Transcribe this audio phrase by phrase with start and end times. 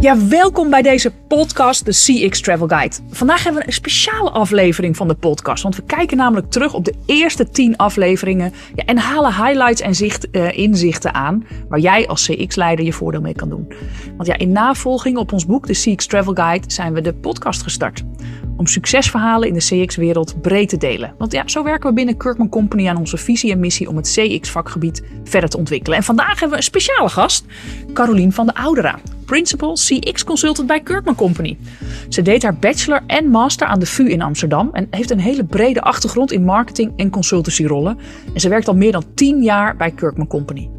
[0.00, 2.96] Ja, welkom bij deze podcast, de CX Travel Guide.
[3.10, 6.84] Vandaag hebben we een speciale aflevering van de podcast, want we kijken namelijk terug op
[6.84, 12.08] de eerste 10 afleveringen ja, en halen highlights en zicht, uh, inzichten aan waar jij
[12.08, 13.72] als CX-leider je voordeel mee kan doen.
[14.16, 17.62] Want ja, in navolging op ons boek, de CX Travel Guide, zijn we de podcast
[17.62, 18.04] gestart.
[18.56, 21.14] Om succesverhalen in de CX-wereld breed te delen.
[21.18, 24.12] Want ja, zo werken we binnen Kirkman Company aan onze visie en missie om het
[24.12, 25.98] CX-vakgebied verder te ontwikkelen.
[25.98, 27.44] En vandaag hebben we een speciale gast,
[27.92, 28.98] Carolien van de Oudera.
[29.24, 31.58] Principal CX Consultant bij Kirkman Company.
[32.08, 35.44] Ze deed haar bachelor en master aan de VU in Amsterdam en heeft een hele
[35.44, 37.98] brede achtergrond in marketing en consultancyrollen.
[38.34, 40.75] En ze werkt al meer dan 10 jaar bij Kirkman Company.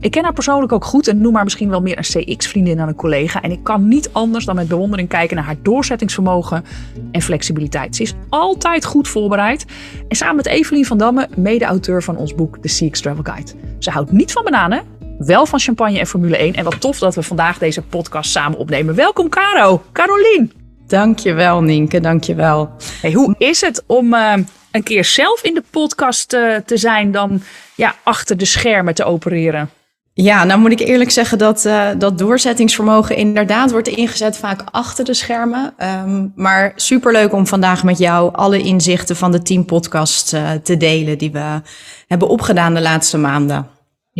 [0.00, 2.88] Ik ken haar persoonlijk ook goed en noem haar misschien wel meer een CX-vriendin dan
[2.88, 3.42] een collega.
[3.42, 6.64] En ik kan niet anders dan met bewondering kijken naar haar doorzettingsvermogen
[7.12, 7.96] en flexibiliteit.
[7.96, 9.64] Ze is altijd goed voorbereid.
[10.08, 13.52] En samen met Evelien van Damme, mede-auteur van ons boek The CX Travel Guide.
[13.78, 14.82] Ze houdt niet van bananen,
[15.18, 16.54] wel van champagne en Formule 1.
[16.54, 18.94] En wat tof dat we vandaag deze podcast samen opnemen.
[18.94, 20.59] Welkom Caro, Carolien.
[20.90, 22.70] Dankjewel Nienke, dankjewel.
[23.00, 24.32] Hey, hoe is het om uh,
[24.70, 27.42] een keer zelf in de podcast uh, te zijn dan
[27.74, 29.70] ja, achter de schermen te opereren?
[30.12, 35.04] Ja, nou moet ik eerlijk zeggen dat uh, dat doorzettingsvermogen inderdaad wordt ingezet vaak achter
[35.04, 35.74] de schermen.
[36.04, 40.28] Um, maar superleuk om vandaag met jou alle inzichten van de team podcast
[40.62, 41.60] te delen die we
[42.06, 43.66] hebben opgedaan de laatste maanden.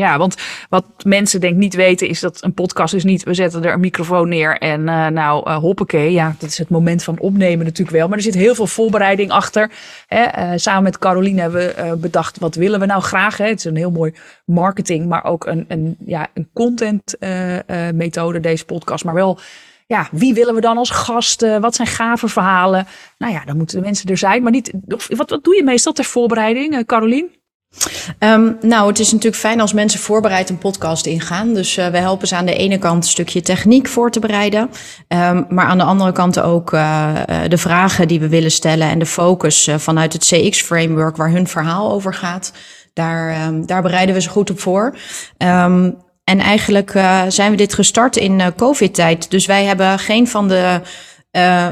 [0.00, 0.36] Ja, want
[0.68, 3.22] wat mensen denk niet weten is dat een podcast is niet...
[3.22, 6.12] we zetten er een microfoon neer en uh, nou uh, hoppakee.
[6.12, 8.08] Ja, dat is het moment van opnemen natuurlijk wel.
[8.08, 9.70] Maar er zit heel veel voorbereiding achter.
[10.06, 10.52] Hè?
[10.52, 13.36] Uh, samen met Caroline hebben we bedacht wat willen we nou graag.
[13.36, 13.46] Hè?
[13.46, 17.16] Het is een heel mooi marketing, maar ook een, een, ja, een content
[17.94, 19.04] methode deze podcast.
[19.04, 19.38] Maar wel
[19.86, 21.60] ja, wie willen we dan als gasten?
[21.60, 22.86] Wat zijn gave verhalen?
[23.18, 24.42] Nou ja, dan moeten de mensen er zijn.
[24.42, 27.39] Maar niet, wat, wat doe je meestal ter voorbereiding, Carolien?
[28.18, 31.54] Um, nou, het is natuurlijk fijn als mensen voorbereid een podcast ingaan.
[31.54, 34.70] Dus uh, we helpen ze aan de ene kant een stukje techniek voor te bereiden.
[35.08, 37.14] Um, maar aan de andere kant ook uh,
[37.48, 41.48] de vragen die we willen stellen en de focus uh, vanuit het CX-framework waar hun
[41.48, 42.52] verhaal over gaat.
[42.92, 44.96] Daar, um, daar bereiden we ze goed op voor.
[46.24, 46.90] en eigenlijk
[47.28, 49.30] zijn we dit gestart in COVID-tijd.
[49.30, 50.80] Dus wij hebben geen van de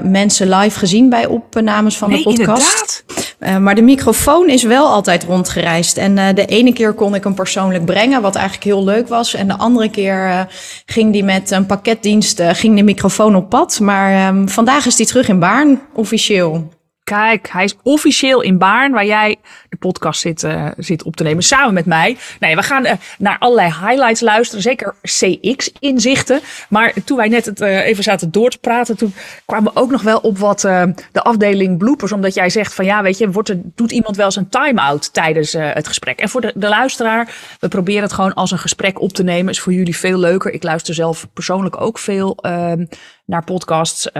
[0.02, 3.04] mensen live gezien bij opnames van nee, de podcast.
[3.40, 5.96] Uh, maar de microfoon is wel altijd rondgereisd.
[5.96, 9.34] En uh, de ene keer kon ik hem persoonlijk brengen, wat eigenlijk heel leuk was.
[9.34, 10.48] En de andere keer
[10.86, 13.80] ging die met een pakketdienst, ging de microfoon op pad.
[13.80, 16.68] Maar um, vandaag is die terug in Baarn, officieel.
[17.08, 19.36] Kijk, hij is officieel in Baarn, waar jij
[19.68, 22.16] de podcast zit, uh, zit op te nemen, samen met mij.
[22.40, 26.40] Nee, we gaan uh, naar allerlei highlights luisteren, zeker CX-inzichten.
[26.68, 29.14] Maar toen wij net het, uh, even zaten door te praten, toen
[29.44, 32.12] kwamen we ook nog wel op wat de afdeling bloopers.
[32.12, 35.12] Omdat jij zegt van ja, weet je, wordt er, doet iemand wel eens een time-out
[35.12, 36.18] tijdens het gesprek.
[36.18, 39.52] En voor de, luisteraar, we proberen het gewoon als een gesprek op te nemen.
[39.52, 40.52] Is voor jullie veel leuker.
[40.52, 42.86] Ik luister zelf persoonlijk ook veel ehm,
[43.24, 44.12] naar podcasts.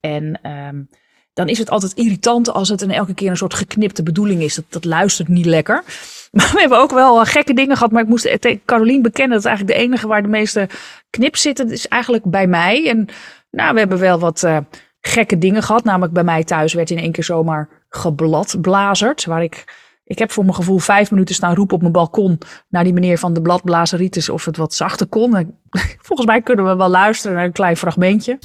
[0.00, 0.40] en...
[0.42, 0.88] Um,
[1.38, 4.54] dan is het altijd irritant als het een elke keer een soort geknipte bedoeling is.
[4.54, 5.82] Dat, dat luistert niet lekker.
[6.32, 7.92] Maar we hebben ook wel gekke dingen gehad.
[7.92, 10.68] Maar ik moest tegen Carolien bekennen dat eigenlijk de enige waar de meeste
[11.10, 12.88] knips zitten, is eigenlijk bij mij.
[12.88, 13.08] En
[13.50, 14.56] nou, we hebben wel wat uh,
[15.00, 15.84] gekke dingen gehad.
[15.84, 19.24] Namelijk bij mij thuis werd in één keer zomaar gebladblazerd.
[19.24, 19.64] Waar ik,
[20.04, 22.38] ik heb voor mijn gevoel vijf minuten staan roepen op mijn balkon
[22.68, 25.58] naar die meneer van de bladblazeritis of het wat zachter kon.
[26.08, 28.38] Volgens mij kunnen we wel luisteren naar een klein fragmentje.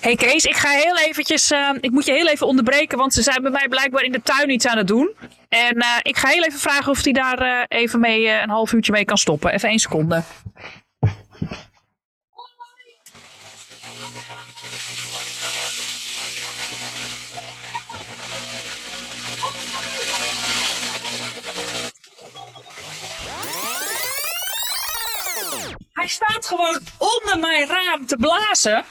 [0.00, 3.22] Hey Kees, ik ga heel eventjes, uh, ik moet je heel even onderbreken, want ze
[3.22, 5.14] zijn bij mij blijkbaar in de tuin iets aan het doen.
[5.48, 8.72] En uh, ik ga heel even vragen of hij daar uh, even mee een half
[8.72, 9.52] uurtje mee kan stoppen.
[9.52, 10.22] Even één seconde.
[25.92, 28.84] Hij staat gewoon onder mijn raam te blazen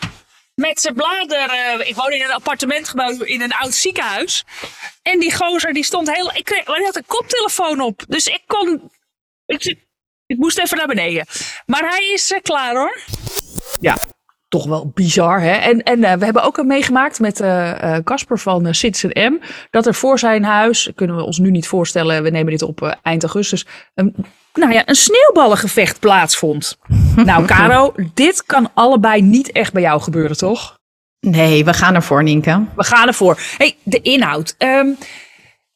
[0.55, 1.49] met zijn blader.
[1.49, 4.45] Uh, ik woon in een appartementgebouw in een oud ziekenhuis.
[5.01, 6.31] En die gozer die stond heel.
[6.33, 8.03] Ik kreeg, hij had een koptelefoon op.
[8.07, 8.91] Dus ik kon.
[9.45, 9.77] Ik,
[10.25, 11.25] ik moest even naar beneden.
[11.65, 12.99] Maar hij is uh, klaar hoor.
[13.79, 13.97] Ja,
[14.47, 15.41] toch wel bizar.
[15.41, 15.53] Hè?
[15.53, 17.43] En, en uh, we hebben ook meegemaakt met
[18.03, 19.39] Casper van Citizen M.
[19.69, 22.97] Dat er voor zijn huis, kunnen we ons nu niet voorstellen, we nemen dit op
[23.01, 23.65] eind augustus,
[24.55, 26.77] nou ja, een sneeuwballengevecht plaatsvond.
[27.15, 30.79] nou, Caro, dit kan allebei niet echt bij jou gebeuren, toch?
[31.19, 32.65] Nee, we gaan ervoor, Nienke.
[32.75, 33.39] We gaan ervoor.
[33.57, 34.55] Hey, de inhoud.
[34.57, 34.97] Um,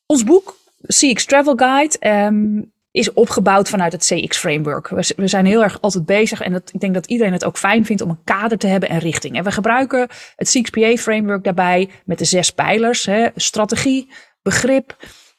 [0.06, 0.56] ons boek,
[0.88, 4.88] CX Travel Guide, um, is opgebouwd vanuit het CX-framework.
[4.88, 7.58] We, we, zijn heel erg altijd bezig en dat, ik denk dat iedereen het ook
[7.58, 9.36] fijn vindt om een kader te hebben en richting.
[9.36, 13.06] En we gebruiken het CXPA-framework daarbij met de zes pijlers.
[13.06, 14.12] Hè, strategie,
[14.42, 14.96] begrip,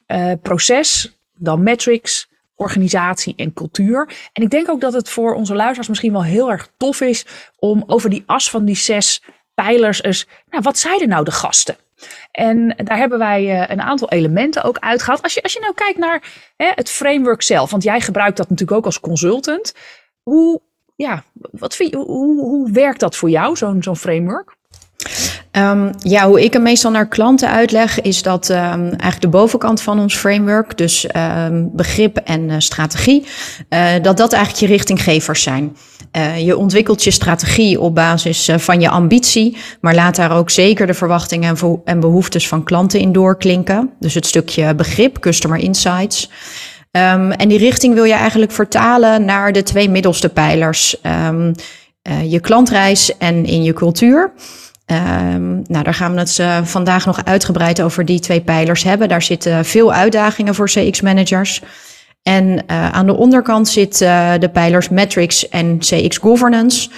[0.07, 2.30] uh, proces, dan metrics,
[2.61, 4.29] organisatie en cultuur.
[4.33, 7.25] En ik denk ook dat het voor onze luisteraars misschien wel heel erg tof is
[7.59, 9.23] om over die as van die zes
[9.53, 11.75] pijlers eens, nou, wat zeiden nou de gasten?
[12.31, 15.21] En daar hebben wij eh, een aantal elementen ook uitgehaald.
[15.21, 16.23] Als je, als je nou kijkt naar
[16.57, 19.73] hè, het framework zelf, want jij gebruikt dat natuurlijk ook als consultant.
[20.21, 20.61] Hoe,
[20.95, 24.55] ja, wat hoe, hoe werkt dat voor jou, zo'n zo'n framework?
[25.51, 29.81] Um, ja, hoe ik hem meestal naar klanten uitleg, is dat um, eigenlijk de bovenkant
[29.81, 31.07] van ons framework, dus
[31.47, 33.25] um, begrip en uh, strategie,
[33.69, 35.77] uh, dat dat eigenlijk je richtinggevers zijn.
[36.17, 40.87] Uh, je ontwikkelt je strategie op basis van je ambitie, maar laat daar ook zeker
[40.87, 43.89] de verwachtingen en, en behoeftes van klanten in doorklinken.
[43.99, 46.29] Dus het stukje begrip, customer insights.
[46.91, 50.97] En die richting wil je eigenlijk vertalen naar de twee middelste pijlers.
[52.27, 54.31] Je klantreis en in je cultuur.
[54.91, 59.09] Um, nou, daar gaan we het uh, vandaag nog uitgebreid over die twee pijlers hebben.
[59.09, 61.61] Daar zitten veel uitdagingen voor CX-managers.
[62.23, 66.89] En uh, aan de onderkant zitten de pijlers metrics en CX governance.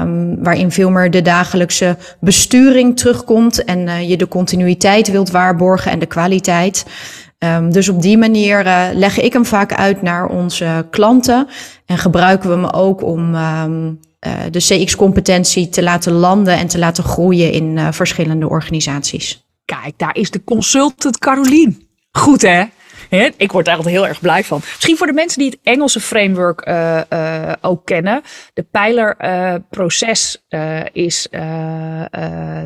[0.00, 5.98] Um, waarin veel meer de dagelijkse besturing terugkomt en je de continuïteit wilt waarborgen en
[5.98, 6.86] de kwaliteit.
[7.38, 8.62] Um, dus op die manier
[8.94, 11.48] leg ik hem vaak uit naar onze klanten
[11.86, 13.34] en gebruiken we hem ook om
[14.50, 19.46] de CX-competentie te laten landen en te laten groeien in uh, verschillende organisaties.
[19.64, 21.88] Kijk, daar is de consultant Carolien.
[22.10, 22.64] Goed hè?
[23.36, 24.60] Ik word daar heel erg blij van.
[24.64, 28.22] Misschien voor de mensen die het Engelse framework uh, uh, ook kennen.
[28.54, 31.28] De pijlerproces uh, is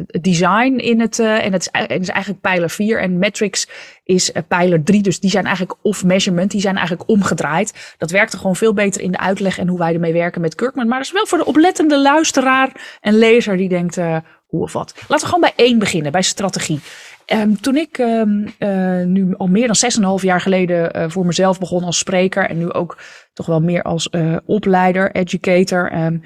[0.06, 3.00] design in het, en het is, eigenlijk pijler 4.
[3.00, 3.68] En metrics
[4.04, 5.02] is pijler 3.
[5.02, 7.94] Dus die zijn eigenlijk, of measurement, die zijn eigenlijk omgedraaid.
[7.98, 10.54] Dat werkt er gewoon veel beter in de uitleg en hoe wij ermee werken met
[10.54, 10.88] Kirkman.
[10.88, 13.96] Maar dat is wel voor de oplettende luisteraar en lezer die denkt,
[14.52, 14.94] hoe of wat.
[15.08, 16.80] Laten we gewoon bij één beginnen, bij strategie.
[17.26, 21.58] Um, toen ik um, uh, nu al meer dan 6,5 jaar geleden uh, voor mezelf
[21.58, 22.98] begon als spreker en nu ook
[23.32, 26.22] toch wel meer als uh, opleider, educator, um,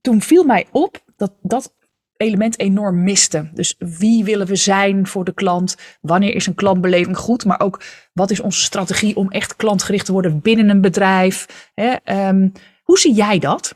[0.00, 1.74] toen viel mij op dat dat
[2.16, 3.50] element enorm miste.
[3.52, 5.76] Dus wie willen we zijn voor de klant?
[6.00, 7.44] Wanneer is een klantbeleving goed?
[7.44, 7.82] Maar ook
[8.12, 11.70] wat is onze strategie om echt klantgericht te worden binnen een bedrijf?
[11.74, 11.94] Hè?
[12.82, 13.74] hoe zie jij dat?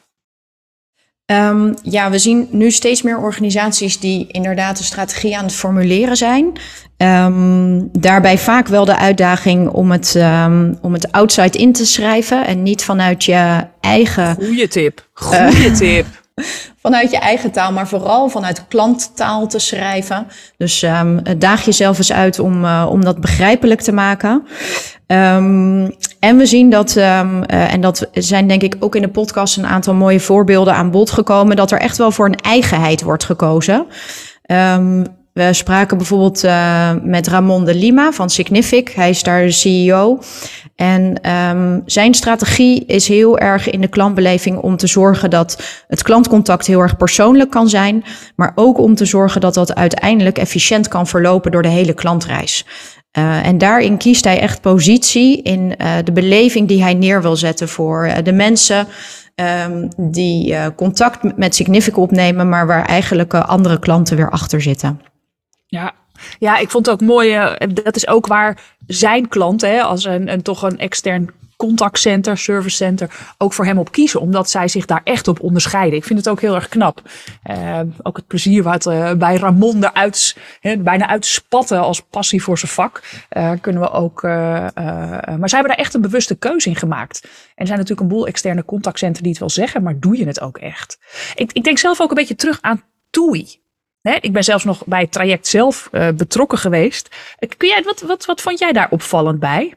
[1.33, 6.17] Um, ja, we zien nu steeds meer organisaties die inderdaad een strategie aan het formuleren
[6.17, 6.53] zijn.
[6.97, 12.47] Um, daarbij vaak wel de uitdaging om het, um, om het outside in te schrijven
[12.47, 14.35] en niet vanuit je eigen.
[14.35, 15.09] Goeie tip.
[15.13, 16.07] Goeie uh, tip.
[16.83, 20.27] Vanuit je eigen taal, maar vooral vanuit klanttaal te schrijven.
[20.57, 20.85] Dus
[21.39, 24.47] daag jezelf eens uit om, uh, om dat begrijpelijk te maken.
[25.13, 29.09] Um, en we zien dat, um, uh, en dat zijn denk ik ook in de
[29.09, 33.03] podcast een aantal mooie voorbeelden aan bod gekomen, dat er echt wel voor een eigenheid
[33.03, 33.87] wordt gekozen.
[34.47, 38.89] Um, we spraken bijvoorbeeld uh, met Ramon de Lima van Signific.
[38.89, 40.19] Hij is daar de CEO.
[40.77, 41.21] En
[41.87, 46.81] zijn strategie is heel erg in de klantbeleving om te zorgen dat het klantcontact heel
[46.81, 48.05] erg persoonlijk kan zijn.
[48.37, 52.67] Maar ook om te zorgen dat dat uiteindelijk efficiënt kan verlopen door de hele klantreis.
[53.19, 57.37] Uh, en daarin kiest hij echt positie in uh, de beleving die hij neer wil
[57.37, 58.87] zetten voor uh, de mensen
[59.67, 65.01] um, die contact met Signific opnemen, maar waar eigenlijk andere klanten weer achter zitten.
[65.67, 65.93] Ja,
[66.39, 67.57] ja, ik vond het ook mooi.
[67.85, 71.31] Dat is ook waar zijn klanten, als een, een toch een extern
[71.63, 74.21] contactcenter, servicecenter, ook voor hem op kiezen.
[74.21, 75.99] Omdat zij zich daar echt op onderscheiden.
[75.99, 77.03] Ik vind het ook heel erg knap.
[77.51, 82.59] Uh, ook het plezier wat uh, bij Ramon eruit, he, bijna uitspatten als passie voor
[82.59, 83.03] zijn vak.
[83.37, 84.23] Uh, kunnen we ook.
[84.23, 84.73] maar
[85.25, 87.21] zij hebben daar echt een bewuste keuze in gemaakt.
[87.23, 90.27] En er zijn natuurlijk een boel externe contactcenter die het wel zeggen, maar doe je
[90.27, 90.99] het ook echt?
[91.35, 92.83] Ik, ik denk zelf ook een beetje terug aan.
[94.01, 97.17] Hè, ik ben zelfs nog bij het traject zelf betrokken geweest.
[97.57, 99.75] Kun jij, wat, wat, wat vond jij daar opvallend bij?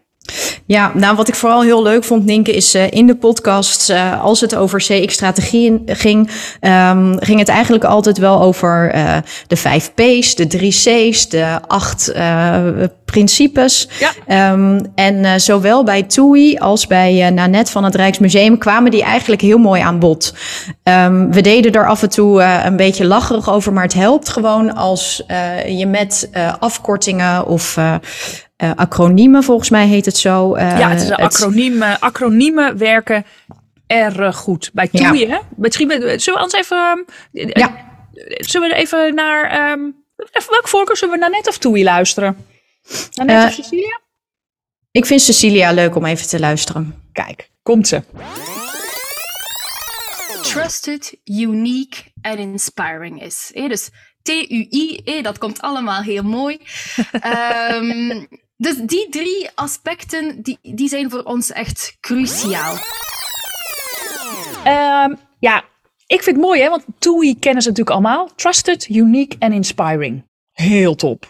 [0.68, 4.24] Ja, nou wat ik vooral heel leuk vond, Ninke, is uh, in de podcast, uh,
[4.24, 6.30] als het over CX-strategieën ging,
[6.62, 9.18] um, ging het eigenlijk altijd wel over uh,
[9.48, 12.14] de vijf P's, de drie C's, de acht
[13.06, 13.88] principes.
[14.28, 14.52] Ja.
[14.52, 19.58] Um, en zowel bij TUI als bij Nanette van het Rijksmuseum kwamen die eigenlijk heel
[19.58, 20.34] mooi aan bod.
[20.84, 24.76] Um, we deden er af en toe een beetje lacherig over, maar het helpt gewoon
[24.76, 25.24] als
[25.68, 26.30] je met
[26.60, 27.78] afkortingen of
[28.64, 30.56] uh, acroniemen, volgens mij heet het zo.
[30.56, 31.82] Uh, ja, het is een acroniem.
[31.82, 33.26] acroniemen werken
[33.88, 34.70] erg goed.
[34.74, 35.28] Bij TUI, ja.
[35.28, 35.40] hè?
[35.56, 37.06] Misschien, zullen we ons even...
[37.32, 37.94] Ja.
[38.38, 39.72] Zullen we even naar...
[39.72, 40.04] Um,
[40.50, 42.46] welke voorkeur zullen we naar net of TUI luisteren?
[43.14, 44.00] Naar net of Cecilia?
[44.92, 47.04] Ik vind Cecilia leuk om even te luisteren.
[47.12, 48.02] Kijk, komt ze.
[50.42, 53.52] Trusted, unique en inspiring is.
[53.54, 53.90] Dus
[54.22, 56.60] TUI, dat komt allemaal heel mooi.
[57.72, 62.74] um, Dus die drie aspecten die, die zijn voor ons echt cruciaal.
[64.68, 65.64] Um, ja,
[66.08, 66.70] ik vind het mooi, hè?
[66.70, 68.30] Want TUI kennen ze natuurlijk allemaal.
[68.36, 70.24] Trusted, unique en inspiring.
[70.52, 71.28] Heel top.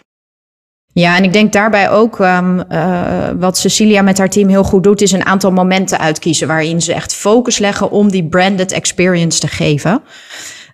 [0.92, 4.82] Ja, en ik denk daarbij ook um, uh, wat Cecilia met haar team heel goed
[4.82, 9.40] doet, is een aantal momenten uitkiezen waarin ze echt focus leggen om die branded experience
[9.40, 10.02] te geven.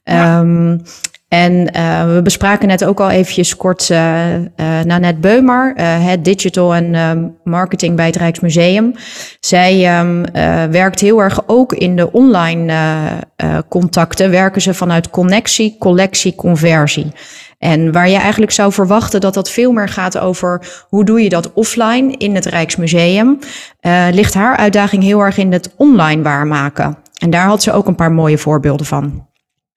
[0.03, 0.41] Ja.
[0.41, 0.83] Um,
[1.33, 4.45] en uh, we bespraken net ook al eventjes kort uh, uh,
[4.85, 8.95] Nanette Beumer, het digital en marketing bij het Rijksmuseum.
[9.41, 10.25] Zij um,
[10.71, 12.73] werkt heel erg ook in de online
[13.69, 17.13] contacten, werken ze vanuit connectie, collectie, conversie.
[17.59, 21.29] En waar je eigenlijk zou verwachten dat dat veel meer gaat over hoe doe je
[21.29, 23.39] dat offline in het Rijksmuseum,
[24.11, 26.99] ligt haar uitdaging heel erg in het online waarmaken.
[27.19, 29.31] En daar had ze ook een paar mooie voorbeelden van.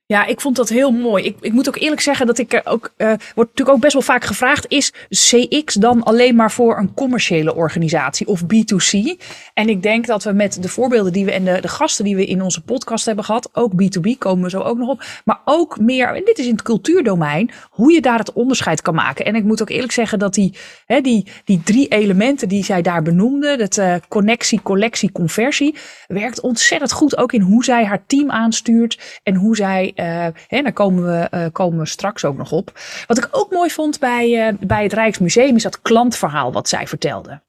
[0.07, 1.23] Ja, ik vond dat heel mooi.
[1.23, 3.93] Ik, ik moet ook eerlijk zeggen dat ik er ook, uh, wordt natuurlijk ook best
[3.93, 9.21] wel vaak gevraagd, is CX dan alleen maar voor een commerciële organisatie of B2C?
[9.53, 12.15] En ik denk dat we met de voorbeelden die we en de, de gasten die
[12.15, 15.41] we in onze podcast hebben gehad, ook B2B komen we zo ook nog op, maar
[15.45, 19.25] ook meer, en dit is in het cultuurdomein, hoe je daar het onderscheid kan maken.
[19.25, 20.53] En ik moet ook eerlijk zeggen dat die,
[20.85, 25.75] hè, die, die drie elementen die zij daar benoemde, dat uh, connectie, collectie, conversie,
[26.07, 29.93] werkt ontzettend goed ook in hoe zij haar team aanstuurt en hoe zij
[30.47, 32.71] hè, daar komen we, uh, komen straks ook nog op.
[33.07, 36.87] Wat ik ook mooi vond bij, uh, bij het Rijksmuseum is dat klantverhaal wat zij
[36.87, 37.41] vertelde.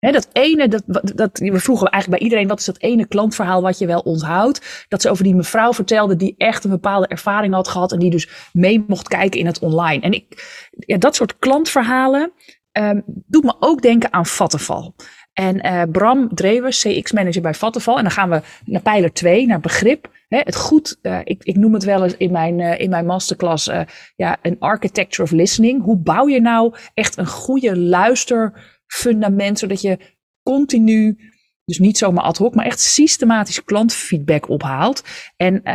[0.00, 0.82] Dat ene, dat,
[1.14, 4.86] dat, we vroegen eigenlijk bij iedereen, wat is dat ene klantverhaal wat je wel onthoudt?
[4.88, 8.10] Dat ze over die mevrouw vertelde die echt een bepaalde ervaring had gehad en die
[8.10, 10.02] dus mee mocht kijken in het online.
[10.02, 12.32] En ik, ja, dat soort klantverhalen
[12.72, 14.94] um, doet me ook denken aan Vattenval.
[15.40, 17.96] En uh, Bram Drewes, CX-manager bij Vattenval.
[17.96, 20.10] En dan gaan we naar pijler 2, naar begrip.
[20.28, 23.06] Hè, het goed, uh, ik, ik noem het wel eens in mijn, uh, in mijn
[23.06, 23.70] masterclass,
[24.16, 25.82] ja, een architecture of listening.
[25.82, 29.98] Hoe bouw je nou echt een goede luisterfundament, zodat je
[30.42, 31.29] continu,
[31.70, 35.04] dus niet zomaar ad hoc, maar echt systematisch klantfeedback ophaalt.
[35.36, 35.72] En uh,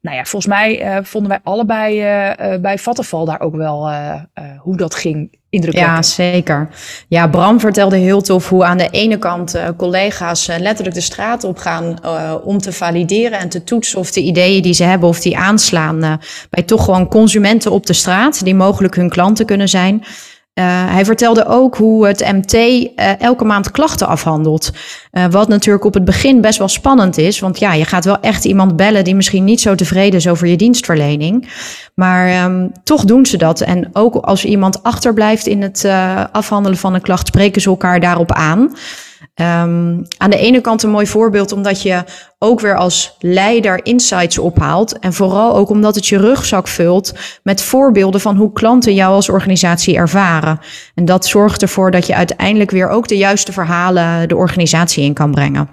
[0.00, 2.00] nou ja, volgens mij vonden wij allebei
[2.60, 3.90] bij Vattenval daar ook wel
[4.58, 6.68] hoe dat ging ja, zeker.
[7.08, 11.02] Ja, Bram vertelde heel tof hoe aan de ene kant uh, collega's uh, letterlijk de
[11.02, 14.84] straat op gaan uh, om te valideren en te toetsen of de ideeën die ze
[14.84, 16.20] hebben of die aanslaan
[16.50, 20.04] bij toch gewoon consumenten op de straat die mogelijk hun klanten kunnen zijn.
[20.54, 24.72] Uh, hij vertelde ook hoe het MT uh, elke maand klachten afhandelt.
[25.12, 27.38] Uh, wat natuurlijk op het begin best wel spannend is.
[27.38, 30.46] Want ja, je gaat wel echt iemand bellen die misschien niet zo tevreden is over
[30.46, 31.48] je dienstverlening.
[31.94, 33.60] Maar um, toch doen ze dat.
[33.60, 35.84] En ook als iemand achterblijft in het
[36.32, 38.76] afhandelen van een klacht, spreken ze elkaar daarop aan.
[39.40, 42.04] Um, aan de ene kant een mooi voorbeeld, omdat je
[42.38, 44.98] ook weer als leider insights ophaalt.
[44.98, 47.12] En vooral ook omdat het je rugzak vult
[47.42, 50.58] met voorbeelden van hoe klanten jou als organisatie ervaren.
[50.94, 55.14] En dat zorgt ervoor dat je uiteindelijk weer ook de juiste verhalen de organisatie in
[55.14, 55.68] kan brengen.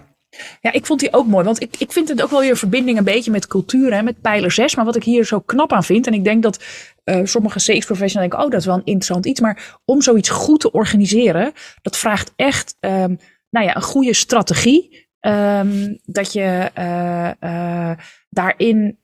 [0.61, 1.45] Ja, ik vond die ook mooi.
[1.45, 4.01] Want ik, ik vind het ook wel weer een verbinding een beetje met cultuur, hè,
[4.01, 4.75] met pijler 6.
[4.75, 6.63] Maar wat ik hier zo knap aan vind, en ik denk dat
[7.05, 9.39] uh, sommige CX-professionals denken, oh, dat is wel een interessant iets.
[9.39, 11.51] Maar om zoiets goed te organiseren,
[11.81, 13.19] dat vraagt echt um,
[13.51, 15.09] nou ja, een goede strategie.
[15.27, 17.91] Um, dat je uh, uh,
[18.29, 18.99] daarin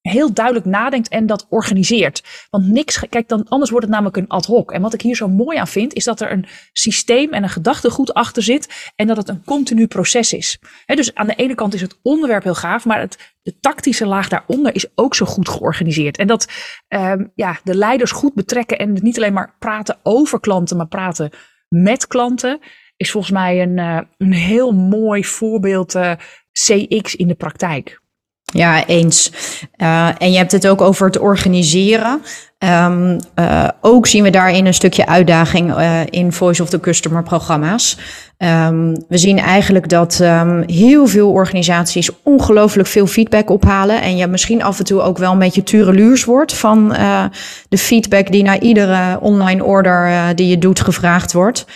[0.00, 2.46] heel duidelijk nadenkt en dat organiseert.
[2.50, 4.72] Want niks, kijk, dan, anders wordt het namelijk een ad hoc.
[4.72, 7.48] En wat ik hier zo mooi aan vind, is dat er een systeem en een
[7.48, 10.58] gedachtegoed achter zit en dat het een continu proces is.
[10.86, 14.28] Dus aan de ene kant is het onderwerp heel gaaf, maar het, de tactische laag
[14.28, 16.18] daaronder is ook zo goed georganiseerd.
[16.18, 16.48] En dat
[16.88, 21.30] um, ja, de leiders goed betrekken en niet alleen maar praten over klanten, maar praten
[21.68, 22.60] met klanten
[23.00, 26.12] is volgens mij een, uh, een heel mooi voorbeeld uh,
[26.52, 28.00] CX in de praktijk.
[28.52, 29.32] Ja, eens.
[29.76, 32.22] Uh, en je hebt het ook over het organiseren.
[32.64, 35.74] Uh, ook zien we daarin een stukje uitdaging
[36.10, 37.98] in Voice of the Customer programma's.
[38.38, 44.02] Um, we zien eigenlijk dat um, heel veel organisaties ongelooflijk veel feedback ophalen.
[44.02, 46.88] En je misschien af en toe ook wel een beetje tureluurs wordt van
[47.68, 51.66] de feedback die naar iedere online order die je doet gevraagd wordt.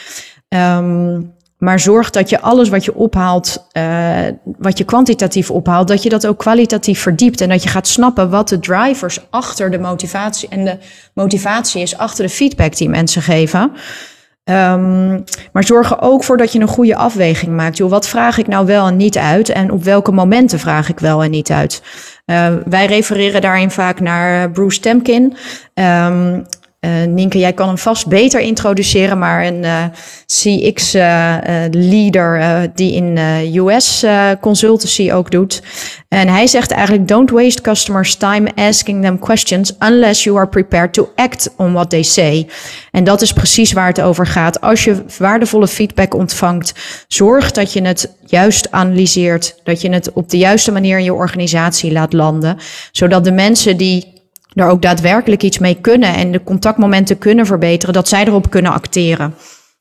[0.54, 4.18] Um, maar zorg dat je alles wat je ophaalt, uh,
[4.58, 7.40] wat je kwantitatief ophaalt, dat je dat ook kwalitatief verdiept.
[7.40, 10.78] En dat je gaat snappen wat de drivers achter de motivatie en de
[11.14, 13.72] motivatie is achter de feedback die mensen geven.
[14.44, 17.78] Um, maar zorg er ook voor dat je een goede afweging maakt.
[17.78, 19.48] Wat vraag ik nou wel en niet uit?
[19.48, 21.82] En op welke momenten vraag ik wel en niet uit?
[22.26, 25.36] Uh, wij refereren daarin vaak naar Bruce Temkin.
[25.74, 26.46] Um,
[27.08, 29.64] Nienke, jij kan hem vast beter introduceren, maar een
[30.26, 31.60] CX-leader
[32.74, 33.18] die in
[33.54, 34.04] US
[34.40, 35.62] consultancy ook doet.
[36.08, 40.92] En hij zegt eigenlijk: Don't waste customers' time asking them questions unless you are prepared
[40.92, 42.46] to act on what they say.
[42.90, 44.60] En dat is precies waar het over gaat.
[44.60, 46.74] Als je waardevolle feedback ontvangt,
[47.08, 51.14] zorg dat je het juist analyseert, dat je het op de juiste manier in je
[51.14, 52.56] organisatie laat landen,
[52.92, 54.12] zodat de mensen die
[54.54, 58.72] er ook daadwerkelijk iets mee kunnen en de contactmomenten kunnen verbeteren, dat zij erop kunnen
[58.72, 59.34] acteren.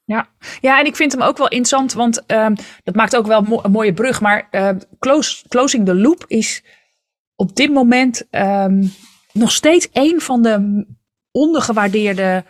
[0.06, 0.28] Ja.
[0.62, 3.72] ja, en ik vind hem ook wel interessant, want um, dat maakt ook wel een
[3.72, 4.22] mooie brug.
[4.22, 4.50] Maar
[5.00, 6.64] close, closing the loop is
[7.36, 8.92] op dit moment um,
[9.34, 10.86] nog steeds een van de
[11.32, 12.44] ondergewaardeerde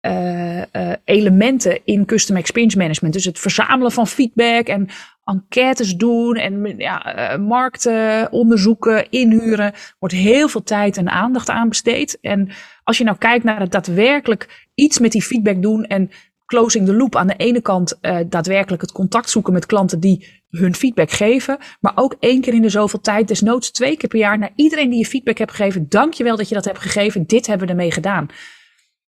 [0.00, 0.64] uh, uh,
[1.04, 3.14] elementen in custom experience management.
[3.14, 4.88] Dus het verzamelen van feedback en
[5.28, 9.72] enquêtes doen en ja, markten onderzoeken, inhuren.
[9.98, 12.18] Wordt heel veel tijd en aandacht aan besteed.
[12.20, 12.48] En
[12.84, 16.10] als je nou kijkt naar het daadwerkelijk iets met die feedback doen en
[16.46, 17.16] closing the loop.
[17.16, 21.58] Aan de ene kant uh, daadwerkelijk het contact zoeken met klanten die hun feedback geven.
[21.80, 24.90] Maar ook één keer in de zoveel tijd, desnoods twee keer per jaar, naar iedereen
[24.90, 25.88] die je feedback hebt gegeven.
[25.88, 27.26] Dankjewel dat je dat hebt gegeven.
[27.26, 28.26] Dit hebben we ermee gedaan.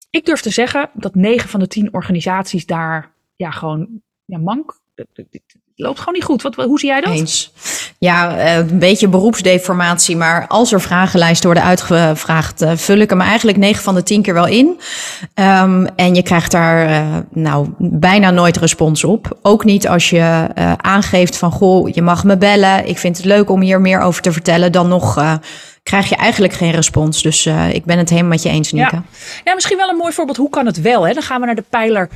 [0.10, 4.80] Ik durf te zeggen dat negen van de tien organisaties daar ja, gewoon ja, mank
[5.76, 6.42] loopt gewoon niet goed.
[6.42, 7.14] Wat, hoe zie jij dat?
[7.14, 7.52] Eens.
[7.98, 10.18] Ja, eh, een beetje beroepsdeformatie.
[10.18, 14.22] Maar als er vragenlijsten worden uitgevraagd, eh, vul ik hem eigenlijk 9 van de 10
[14.22, 14.80] keer wel in.
[15.36, 19.38] Um, en je krijgt daar uh, nou bijna nooit respons op.
[19.42, 22.88] Ook niet als je uh, aangeeft van goh, je mag me bellen.
[22.88, 24.72] Ik vind het leuk om hier meer over te vertellen.
[24.72, 25.34] Dan nog uh,
[25.84, 27.22] krijg je eigenlijk geen respons.
[27.22, 28.96] Dus uh, ik ben het helemaal met je eens, Nieke.
[28.96, 29.04] Ja.
[29.44, 30.38] ja, misschien wel een mooi voorbeeld.
[30.38, 31.08] Hoe kan het wel?
[31.08, 31.14] Hè?
[31.14, 32.10] Dan gaan we naar de pijler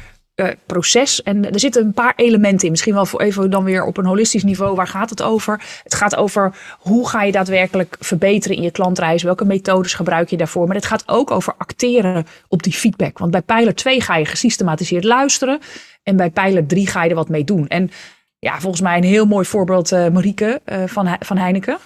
[0.66, 1.24] proces.
[1.24, 2.72] En er zitten een paar elementen in.
[2.72, 4.76] Misschien wel voor even dan weer op een holistisch niveau.
[4.76, 5.62] Waar gaat het over?
[5.84, 9.24] Het gaat over hoe ga je daadwerkelijk verbeteren in je klantreis?
[9.24, 10.68] Welke methodes gebruik je daarvoor?
[10.68, 13.18] Maar het gaat ook over acteren op die feedback.
[13.18, 15.60] Want bij pijler 2 ga je gesystematiseerd luisteren.
[16.04, 17.68] En bij pijler 3 ga je er wat mee doen.
[17.68, 17.92] En
[18.40, 21.78] ja, volgens mij een heel mooi voorbeeld, uh, Marieke uh, van, van Heineken.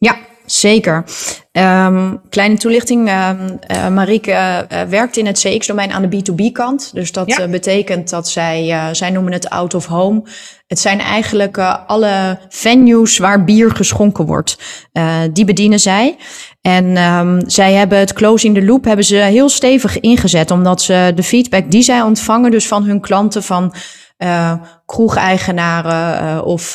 [0.00, 0.16] Ja,
[0.50, 1.04] Zeker.
[1.52, 3.08] Um, kleine toelichting.
[3.08, 3.30] Uh,
[3.70, 4.30] uh, Marieke
[4.72, 6.90] uh, werkt in het CX-domein aan de B2B-kant.
[6.94, 7.48] Dus dat ja.
[7.48, 10.22] betekent dat zij, zij noemen het out of home.
[10.66, 14.58] Het zijn eigenlijk alle venues waar bier geschonken wordt.
[15.32, 16.16] die bedienen zij.
[16.60, 20.50] En um, zij hebben het closing the loop hebben ze heel stevig ingezet.
[20.50, 23.74] Omdat ze de feedback die zij ontvangen, dus van hun klanten, van
[24.86, 26.74] kroegeigenaren of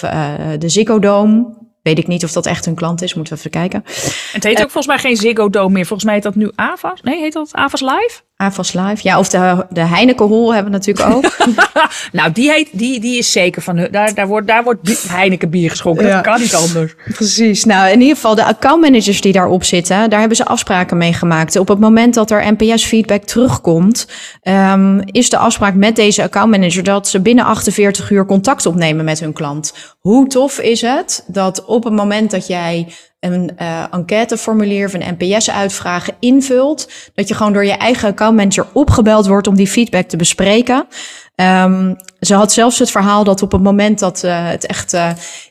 [0.60, 3.14] de Ziggo Dome Weet ik niet of dat echt hun klant is.
[3.14, 3.84] Moeten we even kijken.
[4.32, 5.86] Het heet ook uh, volgens mij geen Ziggo Dome meer.
[5.86, 7.02] Volgens mij heet dat nu Avas.
[7.02, 8.22] Nee, heet dat Avas Live?
[8.38, 8.98] Avas Live.
[9.02, 11.38] Ja, of de, de Heineken Hall hebben we natuurlijk ook.
[12.12, 13.88] nou, die, heet, die, die is zeker van...
[13.92, 16.08] Daar, daar wordt, daar wordt Heineken bier geschonken.
[16.08, 16.14] Ja.
[16.14, 16.96] Dat kan niet anders.
[17.14, 17.66] Precies.
[17.66, 20.10] Nou, in ieder geval de accountmanagers die daarop zitten...
[20.10, 21.56] daar hebben ze afspraken mee gemaakt.
[21.56, 24.08] Op het moment dat er NPS-feedback terugkomt...
[24.44, 26.84] Um, is de afspraak met deze accountmanager...
[26.84, 29.96] dat ze binnen 48 uur contact opnemen met hun klant.
[30.00, 32.88] Hoe tof is het dat op het moment dat jij
[33.34, 39.28] een uh, enquêteformulier of een NPS-uitvragen invult, dat je gewoon door je eigen accountmanager opgebeld
[39.28, 40.88] wordt om die feedback te bespreken.
[41.36, 45.10] Um, ze had zelfs het verhaal dat op het moment dat uh, het echt uh,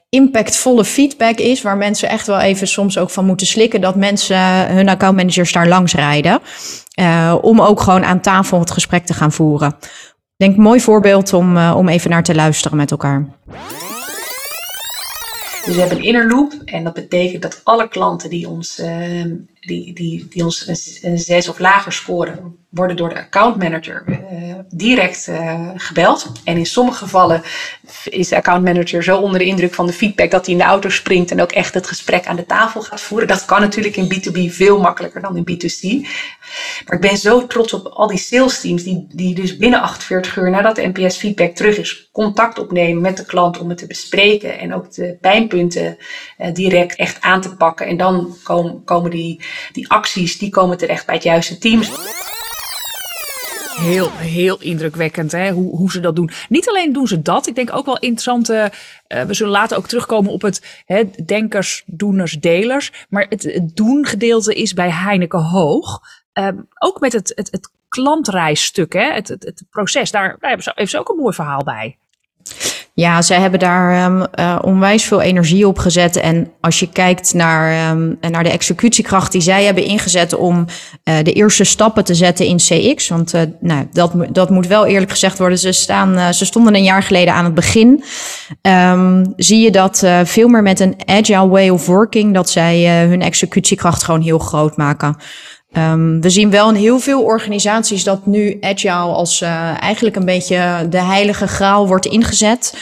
[0.08, 4.66] impactvolle feedback is, waar mensen echt wel even soms ook van moeten slikken, dat mensen
[4.74, 6.40] hun accountmanagers daar langs rijden.
[7.40, 9.76] Om ook gewoon aan tafel het gesprek te gaan voeren.
[10.36, 13.26] Denk mooi voorbeeld om, om even naar te luisteren met elkaar.
[15.64, 19.24] Dus we hebben een inner loop en dat betekent dat alle klanten die ons, uh,
[19.60, 20.66] die, die, die ons
[21.02, 26.32] een zes of lager scoren, worden door de accountmanager uh, direct uh, gebeld.
[26.44, 27.42] En in sommige gevallen
[28.04, 30.88] is de accountmanager zo onder de indruk van de feedback dat hij in de auto
[30.88, 33.28] springt en ook echt het gesprek aan de tafel gaat voeren.
[33.28, 36.08] Dat kan natuurlijk in B2B veel makkelijker dan in B2C.
[36.86, 40.36] Maar ik ben zo trots op al die sales teams die, die dus binnen 48
[40.36, 43.86] uur nadat de NPS feedback terug is, contact opnemen met de klant om het te
[43.86, 45.96] bespreken en ook de pijnpunten
[46.38, 47.86] uh, direct echt aan te pakken.
[47.86, 49.40] En dan komen, komen die,
[49.72, 51.82] die acties, die komen terecht bij het juiste team.
[53.74, 55.50] Heel, heel indrukwekkend hè?
[55.50, 56.30] Hoe, hoe ze dat doen.
[56.48, 58.72] Niet alleen doen ze dat, ik denk ook wel interessante.
[59.08, 62.92] Uh, we zullen later ook terugkomen op het hè, denkers, doeners, delers.
[63.08, 66.00] Maar het, het doen gedeelte is bij Heineken hoog.
[66.34, 69.12] Uh, ook met het, het, het klantreisstuk, hè?
[69.12, 71.98] Het, het, het proces, daar, daar hebben ze, heeft ze ook een mooi verhaal bij.
[72.96, 74.26] Ja, zij hebben daar um,
[74.60, 76.16] onwijs veel energie op gezet.
[76.16, 80.58] En als je kijkt naar, um, naar de executiekracht die zij hebben ingezet om
[81.04, 83.08] uh, de eerste stappen te zetten in CX.
[83.08, 85.58] Want uh, nou, dat, dat moet wel eerlijk gezegd worden.
[85.58, 88.04] Ze, staan, ze stonden een jaar geleden aan het begin.
[88.62, 93.22] Um, zie je dat veel meer met een agile way of working, dat zij hun
[93.22, 95.16] executiekracht gewoon heel groot maken.
[95.76, 100.24] Um, we zien wel in heel veel organisaties dat nu agile als uh, eigenlijk een
[100.24, 102.74] beetje de heilige graal wordt ingezet.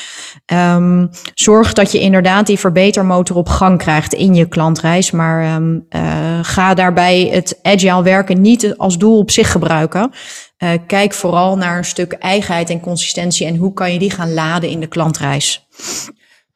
[0.53, 5.11] Um, zorg dat je inderdaad die verbetermotor op gang krijgt in je klantreis.
[5.11, 10.11] Maar um, uh, ga daarbij het agile werken niet als doel op zich gebruiken.
[10.59, 14.35] Uh, kijk vooral naar een stuk eigenheid en consistentie en hoe kan je die gaan
[14.35, 15.67] laden in de klantreis.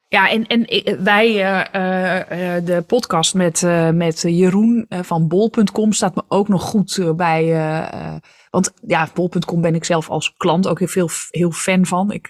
[0.09, 3.61] Ja, en, en wij, uh, uh, de podcast met,
[3.93, 7.45] met Jeroen van bol.com staat me ook nog goed bij.
[8.49, 12.11] want ja, bol.com ben ik zelf als klant ook heel, veel, heel fan van.
[12.11, 12.29] Ik,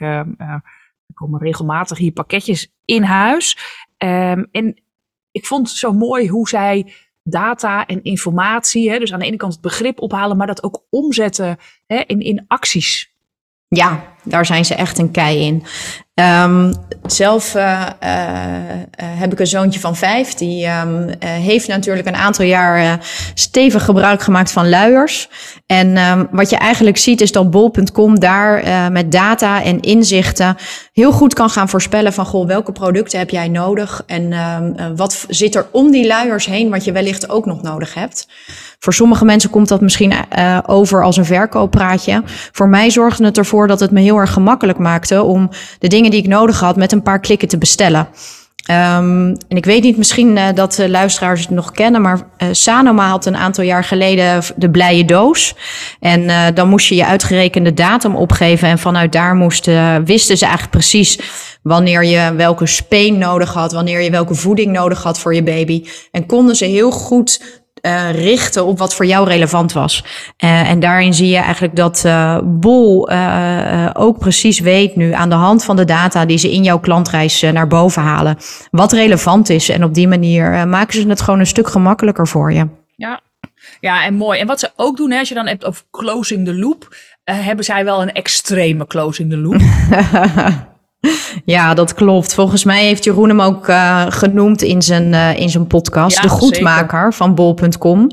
[1.18, 3.58] komen regelmatig hier pakketjes in huis.
[3.98, 4.82] Um, en
[5.32, 9.54] ik vond zo mooi hoe zij data en informatie, hè, dus aan de ene kant
[9.54, 13.16] het begrip ophalen, maar dat ook omzetten hè, in, in acties.
[13.68, 15.64] Ja, daar zijn ze echt een kei in.
[16.20, 16.74] Um,
[17.06, 18.10] zelf uh, uh,
[18.98, 20.34] heb ik een zoontje van vijf.
[20.34, 23.00] Die um, heeft natuurlijk een aantal jaar
[23.34, 25.30] stevig gebruik gemaakt van luiers.
[25.66, 30.56] En um, wat je eigenlijk ziet is dat bol.com daar met data en inzichten
[30.98, 35.56] heel goed kan gaan voorspellen van goh, welke producten heb jij nodig en wat zit
[35.56, 38.28] er om die luiers heen wat je wellicht ook nog nodig hebt.
[38.80, 42.24] Voor sommige mensen komt dat misschien uh, over als een verkooppraatje.
[42.52, 46.12] Voor mij zorgde het ervoor dat het me heel erg gemakkelijk maakte om de dingen
[46.12, 48.08] die ik nodig had met een paar klikken te bestellen.
[48.72, 52.48] Um, en ik weet niet, misschien uh, dat de luisteraars het nog kennen, maar uh,
[52.52, 55.56] Sanoma had een aantal jaar geleden de blije doos.
[56.00, 58.68] En uh, dan moest je je uitgerekende datum opgeven.
[58.68, 61.20] En vanuit daar moesten, wisten ze eigenlijk precies
[61.62, 65.86] wanneer je welke speen nodig had, wanneer je welke voeding nodig had voor je baby.
[66.12, 67.42] En konden ze heel goed
[67.82, 70.04] uh, richten op wat voor jou relevant was.
[70.44, 73.10] Uh, en daarin zie je eigenlijk dat uh, Bol
[73.94, 77.42] ook precies weet nu aan de hand van de data die ze in jouw klantreis
[77.42, 78.38] naar boven halen,
[78.72, 79.70] wat relevant is.
[79.70, 82.68] En op die manier maken ze het gewoon een stuk gemakkelijker voor je.
[82.96, 83.20] Ja,
[83.80, 84.40] ja en mooi.
[84.40, 87.66] En wat ze ook doen, hè, als je dan hebt over closing the loop, hebben
[87.66, 89.62] zij wel een extreme closing the loop.
[91.46, 92.34] Ja, dat klopt.
[92.34, 96.16] Volgens mij heeft Jeroen hem ook uh, genoemd in zijn, uh, in zijn podcast.
[96.16, 97.14] Ja, de goedmaker zeker.
[97.14, 98.12] van bol.com.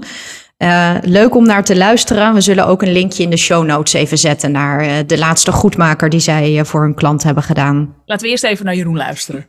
[0.59, 2.35] Uh, leuk om naar te luisteren.
[2.35, 6.09] We zullen ook een linkje in de show notes even zetten naar de laatste goedmaker
[6.09, 7.95] die zij voor hun klant hebben gedaan.
[8.05, 9.47] Laten we eerst even naar Jeroen luisteren.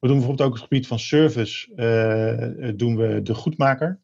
[0.00, 1.68] We doen bijvoorbeeld ook op het gebied van service
[2.76, 4.00] doen we de goedmaker.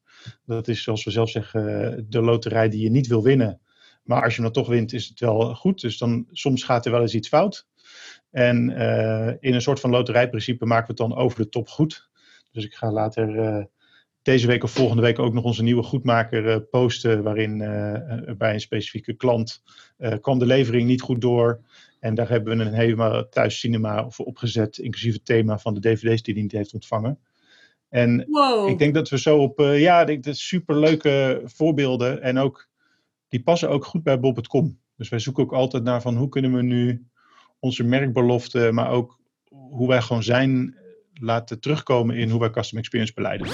[0.47, 3.61] Dat is zoals we zelf zeggen de loterij die je niet wil winnen
[4.05, 5.81] maar als je hem dan toch wint, is het wel goed.
[5.81, 7.67] Dus dan soms gaat er wel eens iets fout.
[8.31, 12.09] En uh, in een soort van loterijprincipe maken we het dan over de top goed.
[12.53, 13.65] Dus ik ga later uh,
[14.23, 17.23] deze week of volgende week ook nog onze nieuwe goedmaker uh, posten.
[17.23, 17.59] Waarin
[18.39, 19.63] bij een specifieke klant
[20.21, 21.61] kwam de levering niet goed door.
[22.01, 24.79] En daar hebben we een helemaal thuis cinema voor opgezet.
[24.79, 27.19] Inclusief het thema van de dvd's die hij niet heeft ontvangen.
[27.89, 28.69] En wow.
[28.69, 32.23] ik denk dat we zo op, ja, dit is super leuke voorbeelden.
[32.23, 32.69] En ook
[33.35, 34.79] die passen ook goed bij Bob.com.
[34.97, 37.07] Dus wij zoeken ook altijd naar van hoe kunnen we nu
[37.59, 39.19] onze merkbelofte, maar ook
[39.49, 40.77] hoe wij gewoon zijn,
[41.15, 43.47] laten terugkomen in hoe wij custom experience beleiden.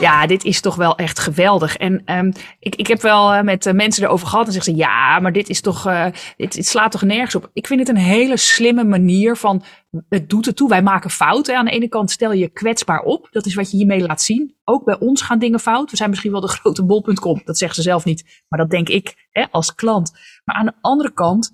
[0.00, 1.76] Ja, dit is toch wel echt geweldig.
[1.76, 4.78] En um, ik, ik heb wel uh, met uh, mensen erover gehad en zeggen ze:
[4.78, 6.06] ja, maar dit is toch, uh,
[6.36, 7.50] dit, dit, slaat toch nergens op.
[7.52, 9.62] Ik vind het een hele slimme manier van
[10.08, 10.68] het doet het toe.
[10.68, 11.56] Wij maken fouten.
[11.56, 13.28] Aan de ene kant stel je kwetsbaar op.
[13.30, 14.54] Dat is wat je hiermee laat zien.
[14.64, 15.90] Ook bij ons gaan dingen fout.
[15.90, 17.40] We zijn misschien wel de grote bol.com.
[17.44, 18.44] Dat zeggen ze zelf niet.
[18.48, 20.12] Maar dat denk ik hè, als klant.
[20.44, 21.50] Maar aan de andere kant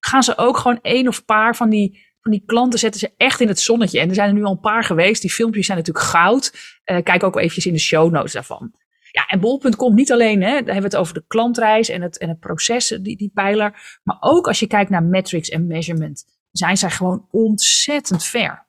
[0.00, 3.48] gaan ze ook gewoon één of paar van die die klanten zetten ze echt in
[3.48, 4.00] het zonnetje.
[4.00, 5.22] En er zijn er nu al een paar geweest.
[5.22, 6.52] Die filmpjes zijn natuurlijk goud.
[6.84, 8.72] Uh, kijk ook eventjes in de show notes daarvan.
[9.10, 12.18] Ja, en bol.com niet alleen, hè, daar hebben we het over de klantreis en het,
[12.18, 14.00] en het proces, die, die pijler.
[14.02, 18.66] Maar ook als je kijkt naar metrics en measurement, zijn zij gewoon ontzettend ver.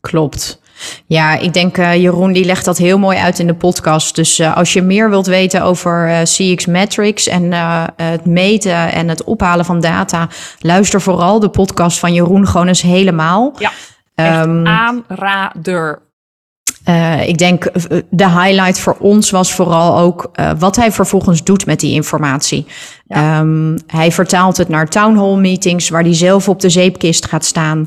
[0.00, 0.60] Klopt.
[1.06, 4.14] Ja, ik denk uh, Jeroen die legt dat heel mooi uit in de podcast.
[4.14, 7.52] Dus uh, als je meer wilt weten over uh, CX Metrics en
[7.96, 12.82] het meten en het ophalen van data, luister vooral de podcast van Jeroen gewoon eens
[12.82, 13.54] helemaal.
[13.58, 16.05] Ja, um, aanrader.
[16.88, 17.70] Uh, ik denk
[18.10, 22.66] de highlight voor ons was vooral ook uh, wat hij vervolgens doet met die informatie.
[23.06, 23.40] Ja.
[23.40, 27.44] Um, hij vertaalt het naar town hall meetings waar hij zelf op de zeepkist gaat
[27.44, 27.78] staan.
[27.78, 27.86] Uh,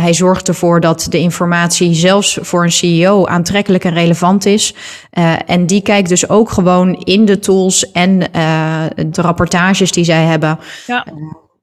[0.00, 4.74] hij zorgt ervoor dat de informatie zelfs voor een CEO aantrekkelijk en relevant is.
[5.46, 8.18] en die kijkt dus ook gewoon in de tools en
[9.06, 10.58] de rapportages die zij hebben.
[10.86, 11.06] Ja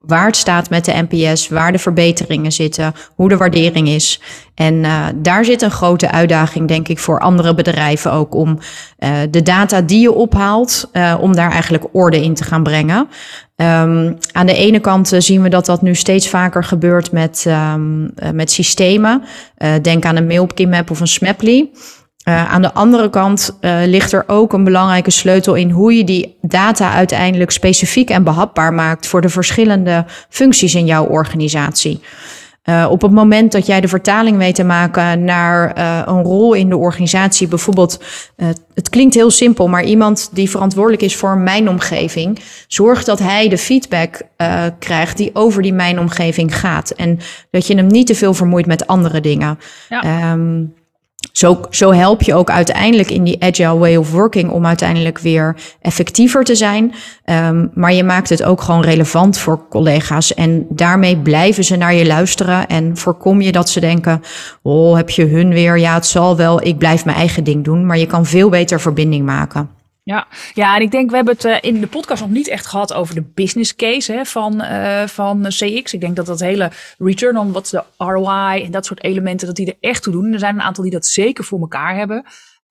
[0.00, 4.20] waar het staat met de NPS, waar de verbeteringen zitten, hoe de waardering is.
[4.54, 8.58] En uh, daar zit een grote uitdaging, denk ik, voor andere bedrijven ook om
[8.98, 13.08] uh, de data die je ophaalt, uh, om daar eigenlijk orde in te gaan brengen.
[13.56, 18.12] Um, aan de ene kant zien we dat dat nu steeds vaker gebeurt met, um,
[18.32, 19.22] met systemen.
[19.82, 21.70] denk aan een Mailkimap of een Smaply.
[22.28, 26.04] Uh, aan de andere kant uh, ligt er ook een belangrijke sleutel in hoe je
[26.04, 32.00] die data uiteindelijk specifiek en behapbaar maakt voor de verschillende functies in jouw organisatie.
[32.64, 35.78] Uh, op het moment dat jij de vertaling weet te maken naar
[36.08, 38.02] een rol in de organisatie, bijvoorbeeld,
[38.74, 43.48] het klinkt heel simpel, maar iemand die verantwoordelijk is voor mijn omgeving, zorgt dat hij
[43.48, 44.22] de feedback
[44.78, 46.90] krijgt die over die mijn omgeving gaat.
[46.90, 47.18] En
[47.50, 49.58] dat je hem niet te veel vermoeit met andere dingen.
[49.88, 50.32] Ja.
[50.32, 50.74] Um,
[51.32, 55.56] zo, zo help je ook uiteindelijk in die agile way of working om uiteindelijk weer
[55.80, 56.94] effectiever te zijn.
[57.24, 60.34] Um, maar je maakt het ook gewoon relevant voor collega's.
[60.34, 62.68] En daarmee blijven ze naar je luisteren.
[62.68, 64.22] En voorkom je dat ze denken:
[64.62, 65.78] Oh, heb je hun weer?
[65.78, 66.64] Ja, het zal wel.
[66.66, 67.86] Ik blijf mijn eigen ding doen.
[67.86, 69.79] Maar je kan veel beter verbinding maken.
[70.10, 70.26] Ja.
[70.54, 72.92] ja, en ik denk, we hebben het uh, in de podcast nog niet echt gehad
[72.92, 75.94] over de business case hè, van, uh, van CX.
[75.94, 79.56] Ik denk dat dat hele return on what's de ROI en dat soort elementen, dat
[79.56, 80.32] die er echt toe doen.
[80.32, 82.24] Er zijn een aantal die dat zeker voor elkaar hebben.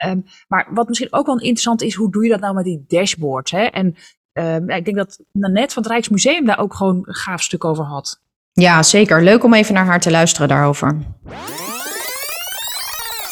[0.05, 2.83] Um, maar wat misschien ook wel interessant is, hoe doe je dat nou met die
[2.87, 3.51] dashboards?
[3.51, 3.63] Hè?
[3.63, 3.95] En
[4.33, 7.83] um, ik denk dat Nanette van het Rijksmuseum daar ook gewoon een gaaf stuk over
[7.83, 8.21] had.
[8.51, 9.23] Ja, zeker.
[9.23, 10.97] Leuk om even naar haar te luisteren daarover.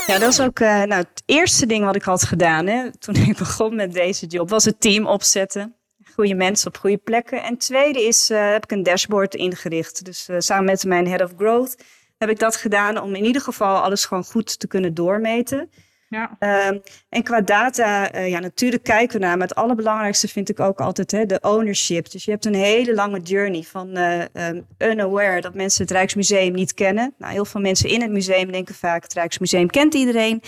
[0.07, 3.15] Ja, dat is ook uh, nou, het eerste ding wat ik had gedaan hè, toen
[3.15, 5.75] ik begon met deze job, was het team opzetten.
[6.13, 7.43] Goede mensen op goede plekken.
[7.43, 10.05] En tweede is, uh, heb ik een dashboard ingericht.
[10.05, 11.75] Dus uh, samen met mijn head of growth
[12.17, 15.69] heb ik dat gedaan om in ieder geval alles gewoon goed te kunnen doormeten.
[16.09, 16.37] Ja.
[16.69, 19.37] Um, en qua data, uh, ja, natuurlijk kijken we naar.
[19.37, 22.11] Maar het allerbelangrijkste vind ik ook altijd hè, de ownership.
[22.11, 26.53] Dus je hebt een hele lange journey van uh, um, unaware dat mensen het Rijksmuseum
[26.53, 27.13] niet kennen.
[27.17, 30.41] Nou, heel veel mensen in het museum denken vaak: het Rijksmuseum kent iedereen.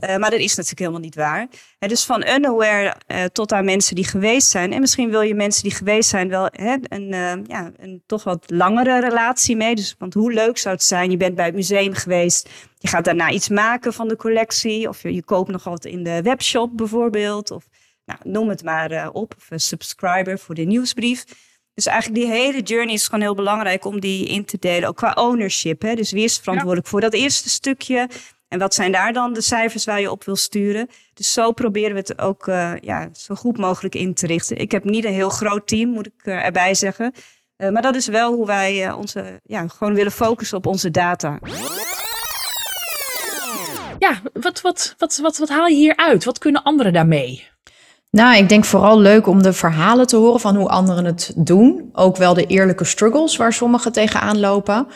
[0.00, 1.46] Uh, maar dat is natuurlijk helemaal niet waar.
[1.78, 2.96] Dus van unaware
[3.32, 4.72] tot aan mensen die geweest zijn.
[4.72, 8.44] En misschien wil je mensen die geweest zijn wel hè, een, ja, een toch wat
[8.46, 9.74] langere relatie mee.
[9.74, 11.10] Dus, want hoe leuk zou het zijn?
[11.10, 12.48] Je bent bij het museum geweest.
[12.78, 14.88] Je gaat daarna iets maken van de collectie.
[14.88, 17.50] Of je, je koopt nog wat in de webshop bijvoorbeeld.
[17.50, 17.68] Of
[18.04, 19.34] nou, noem het maar uh, op.
[19.36, 21.24] Of een subscriber voor de nieuwsbrief.
[21.74, 24.88] Dus eigenlijk die hele journey is gewoon heel belangrijk om die in te delen.
[24.88, 25.82] Ook qua ownership.
[25.82, 25.94] Hè?
[25.94, 28.08] Dus wie is verantwoordelijk voor dat eerste stukje?
[28.48, 30.88] En wat zijn daar dan de cijfers waar je op wil sturen?
[31.14, 34.56] Dus zo proberen we het ook uh, ja, zo goed mogelijk in te richten.
[34.56, 37.12] Ik heb niet een heel groot team, moet ik uh, erbij zeggen.
[37.56, 41.38] maar dat is wel hoe wij onze, ja, gewoon willen focussen op onze data
[43.98, 46.24] ja, wat, wat, wat, wat, wat haal je hier uit?
[46.24, 47.46] Wat kunnen anderen daarmee?
[48.10, 51.90] Nou, ik denk vooral leuk om de verhalen te horen van hoe anderen het doen.
[51.92, 54.86] Ook wel de eerlijke struggles waar sommigen tegenaan lopen.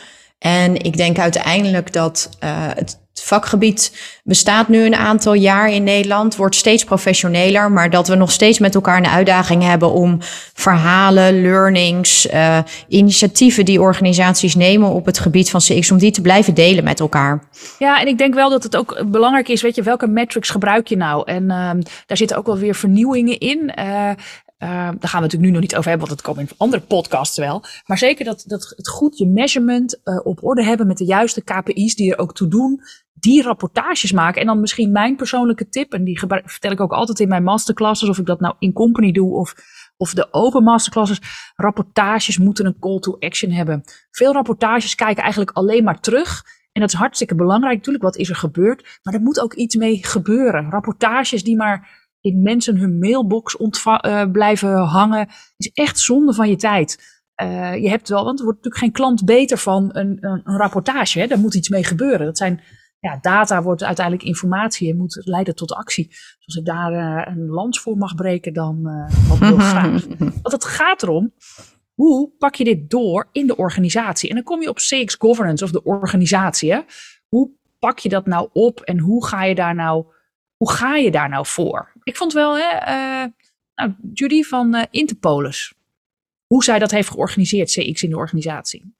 [0.42, 3.92] En ik denk uiteindelijk dat uh, het vakgebied
[4.24, 8.58] bestaat nu een aantal jaar in Nederland, wordt steeds professioneler, maar dat we nog steeds
[8.58, 10.18] met elkaar een uitdaging hebben om
[10.54, 16.20] verhalen, learnings, uh, initiatieven die organisaties nemen op het gebied van CX, om die te
[16.20, 17.42] blijven delen met elkaar.
[17.78, 20.88] Ja, en ik denk wel dat het ook belangrijk is, weet je, welke metrics gebruik
[20.88, 21.22] je nou?
[21.26, 21.70] En uh,
[22.06, 23.72] daar zitten ook wel weer vernieuwingen in.
[24.62, 26.82] Uh, daar gaan we natuurlijk nu nog niet over hebben, want dat komt in andere
[26.82, 27.64] podcasts wel.
[27.86, 31.42] Maar zeker dat, dat het goed je measurement uh, op orde hebben met de juiste
[31.42, 32.80] KPI's die er ook toe doen.
[33.12, 34.40] Die rapportages maken.
[34.40, 38.08] En dan misschien mijn persoonlijke tip, en die vertel ik ook altijd in mijn masterclasses,
[38.08, 39.54] of ik dat nou in company doe of,
[39.96, 41.20] of de open masterclasses.
[41.56, 43.84] Rapportages moeten een call to action hebben.
[44.10, 46.42] Veel rapportages kijken eigenlijk alleen maar terug.
[46.72, 47.76] En dat is hartstikke belangrijk.
[47.76, 49.00] Natuurlijk, wat is er gebeurd?
[49.02, 50.70] Maar er moet ook iets mee gebeuren.
[50.70, 56.56] Rapportages die maar in mensen hun mailbox uh, blijven hangen, is echt zonde van je
[56.56, 57.20] tijd.
[57.42, 60.56] Uh, je hebt wel, want er wordt natuurlijk geen klant beter van een, een, een
[60.56, 61.20] rapportage.
[61.20, 61.26] Hè?
[61.26, 62.26] Daar moet iets mee gebeuren.
[62.26, 62.60] Dat zijn,
[62.98, 66.06] ja, data wordt uiteindelijk informatie en moet leiden tot actie.
[66.08, 70.06] Dus als ik daar uh, een lans voor mag breken, dan uh, wil graag.
[70.42, 71.32] Want het gaat erom,
[71.94, 74.28] hoe pak je dit door in de organisatie?
[74.28, 76.72] En dan kom je op CX governance of de organisatie.
[76.72, 76.80] Hè?
[77.28, 80.04] Hoe pak je dat nou op en hoe ga je daar nou,
[80.56, 81.91] hoe ga je daar nou voor?
[82.04, 83.30] Ik vond wel, hè, uh,
[83.74, 85.72] nou, Judy van uh, Interpolis,
[86.46, 88.94] hoe zij dat heeft georganiseerd, CX in de organisatie.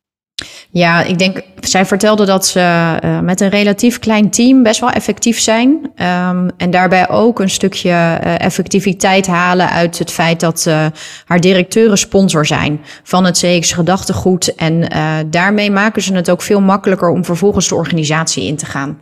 [0.71, 4.91] Ja, ik denk, zij vertelde dat ze uh, met een relatief klein team best wel
[4.91, 5.69] effectief zijn.
[5.69, 10.87] Um, en daarbij ook een stukje effectiviteit halen uit het feit dat uh,
[11.25, 14.55] haar directeuren sponsor zijn van het CX gedachtegoed.
[14.55, 14.89] En
[15.31, 19.01] daarmee maken ze het ook veel makkelijker om vervolgens de organisatie in te gaan.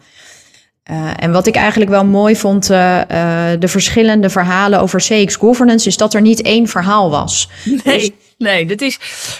[0.91, 5.37] Uh, en wat ik eigenlijk wel mooi vond, uh, uh, de verschillende verhalen over CX
[5.37, 7.49] governance, is dat er niet één verhaal was.
[7.85, 8.11] Nee, dus...
[8.39, 8.99] nee, dit is,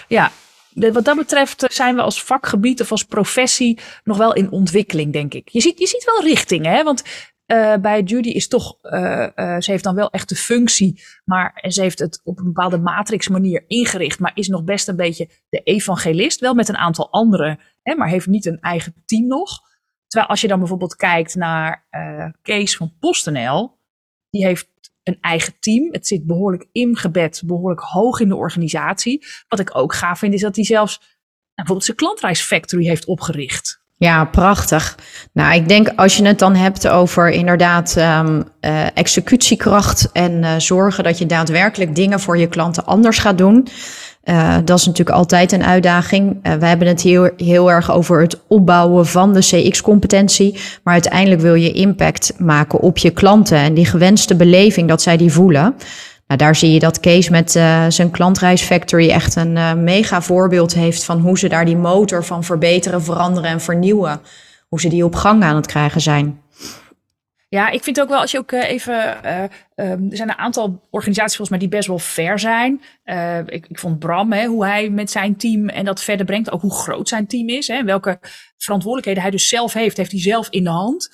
[0.09, 0.31] ja,
[0.75, 5.35] wat dat betreft zijn we als vakgebied of als professie nog wel in ontwikkeling, denk
[5.35, 5.49] ik.
[5.49, 6.83] Je ziet, je ziet wel richtingen, hè?
[6.83, 7.03] want
[7.47, 11.65] uh, bij Judy is toch, uh, uh, ze heeft dan wel echt de functie, maar
[11.69, 15.29] ze heeft het op een bepaalde matrix manier ingericht, maar is nog best een beetje
[15.49, 19.61] de evangelist, wel met een aantal anderen, hè, maar heeft niet een eigen team nog.
[20.11, 21.87] Terwijl als je dan bijvoorbeeld kijkt naar
[22.43, 23.79] Kees van PostNL,
[24.31, 24.69] die heeft
[25.03, 25.89] een eigen team.
[25.93, 29.27] Het zit behoorlijk ingebed, behoorlijk hoog in de organisatie.
[29.49, 31.09] Wat ik ook gaaf vind, is dat hij zelfs nou,
[31.55, 33.81] bijvoorbeeld zijn klantreisfactory heeft opgericht.
[33.97, 34.99] Ja, prachtig.
[35.33, 40.55] Nou, ik denk als je het dan hebt over inderdaad um, uh, executiekracht en uh,
[40.59, 43.69] zorgen dat je daadwerkelijk dingen voor je klanten anders gaat doen.
[44.31, 46.39] Uh, dat is natuurlijk altijd een uitdaging.
[46.43, 50.59] we hebben het heel, heel erg over het opbouwen van de CX-competentie.
[50.83, 55.17] Maar uiteindelijk wil je impact maken op je klanten en die gewenste beleving dat zij
[55.17, 55.75] die voelen.
[56.27, 60.75] Nou, daar zie je dat Kees met uh, zijn klantreis factory echt een mega voorbeeld
[60.75, 64.21] heeft van hoe ze daar die motor van verbeteren, veranderen en vernieuwen.
[64.69, 66.41] Hoe ze die op gang aan het krijgen zijn.
[67.51, 69.29] Ja, ik vind ook wel als je ook uh, even.
[69.29, 72.83] Um, er zijn een aantal organisaties volgens mij die best wel ver zijn.
[73.47, 76.51] Ik, ik, vond Bram, hè, hoe hij met zijn team en dat verder brengt.
[76.51, 77.69] Ook hoe groot zijn team is.
[77.69, 78.19] Hè, welke
[78.57, 81.09] verantwoordelijkheden hij dus zelf heeft, heeft hij zelf in de hand.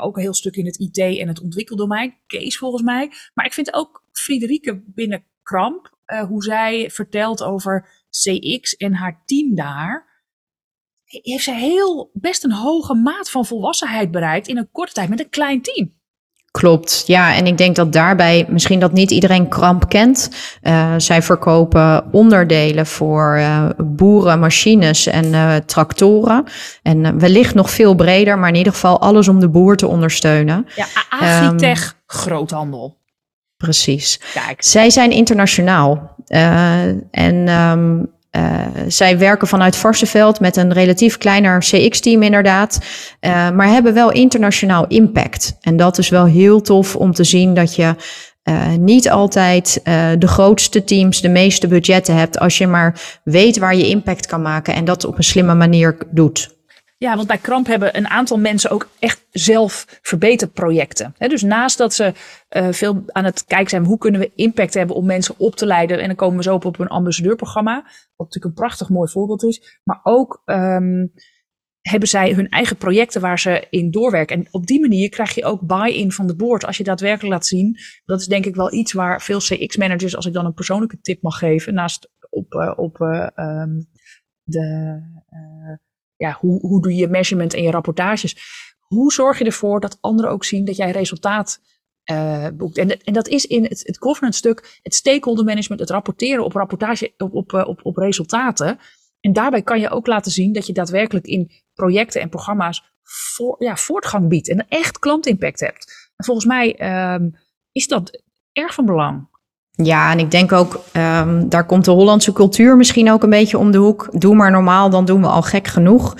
[0.00, 2.14] ook een heel stuk in het IT en het ontwikkeldomein.
[2.26, 3.10] Kees volgens mij.
[3.34, 9.54] Maar ik vind ook Friederike binnen Kramp, hoe zij vertelt over CX en haar team
[9.54, 10.07] daar,
[11.08, 15.20] heeft ze heel best een hoge maat van volwassenheid bereikt in een korte tijd met
[15.20, 15.96] een klein team.
[16.50, 17.34] Klopt, ja.
[17.34, 20.30] En ik denk dat daarbij misschien dat niet iedereen Kramp kent.
[20.62, 26.44] Uh, zij verkopen onderdelen voor uh, boeren, machines en uh, tractoren.
[26.82, 30.66] En wellicht nog veel breder, maar in ieder geval alles om de boer te ondersteunen.
[30.76, 32.96] Ja, Agritech, um, groothandel.
[33.56, 34.20] Precies.
[34.32, 34.62] Kijk.
[34.64, 36.14] Zij zijn internationaal.
[37.10, 42.78] En um, uh, zij werken vanuit Varsenveld met een relatief kleiner CX-team inderdaad.
[43.20, 45.56] Uh, maar hebben wel internationaal impact.
[45.60, 47.94] En dat is wel heel tof om te zien dat je
[48.44, 49.80] uh, niet altijd
[50.18, 52.38] de grootste teams, de meeste budgetten hebt.
[52.38, 55.96] Als je maar weet waar je impact kan maken en dat op een slimme manier
[56.10, 56.57] doet.
[56.98, 61.14] Ja, want bij Kramp hebben een aantal mensen ook echt zelf verbeterprojecten.
[61.18, 62.12] He, dus naast dat ze
[62.50, 65.66] uh, veel aan het kijken zijn, hoe kunnen we impact hebben om mensen op te
[65.66, 66.00] leiden.
[66.00, 69.44] En dan komen we zo op, op een ambassadeurprogramma, wat natuurlijk een prachtig mooi voorbeeld
[69.44, 69.80] is.
[69.84, 71.12] Maar ook um,
[71.80, 74.36] hebben zij hun eigen projecten waar ze in doorwerken.
[74.36, 77.46] En op die manier krijg je ook buy-in van de board als je daadwerkelijk laat
[77.46, 77.78] zien.
[78.04, 81.22] Dat is denk ik wel iets waar veel CX-managers, als ik dan een persoonlijke tip
[81.22, 83.86] mag geven, naast op, uh, op uh, um,
[84.42, 85.00] de
[86.18, 88.36] ja, hoe, hoe doe je measurement en je rapportages?
[88.78, 91.60] Hoe zorg je ervoor dat anderen ook zien dat jij resultaat
[92.10, 92.78] uh, boekt?
[92.78, 96.52] En, en dat is in het, het governance stuk, het stakeholder management, het rapporteren op
[96.52, 98.78] rapportage, op, op, eh, op, resultaten.
[99.20, 102.82] En daarbij kan je ook laten zien dat je daadwerkelijk in projecten en programma's
[103.58, 106.10] ja, voortgang biedt en echt klantimpact hebt.
[106.16, 107.36] En volgens mij um,
[107.72, 109.28] is dat erg van belang.
[109.82, 113.58] Ja, en ik denk ook, um, daar komt de Hollandse cultuur misschien ook een beetje
[113.58, 114.08] om de hoek.
[114.12, 116.16] Doe maar normaal, dan doen we al gek genoeg.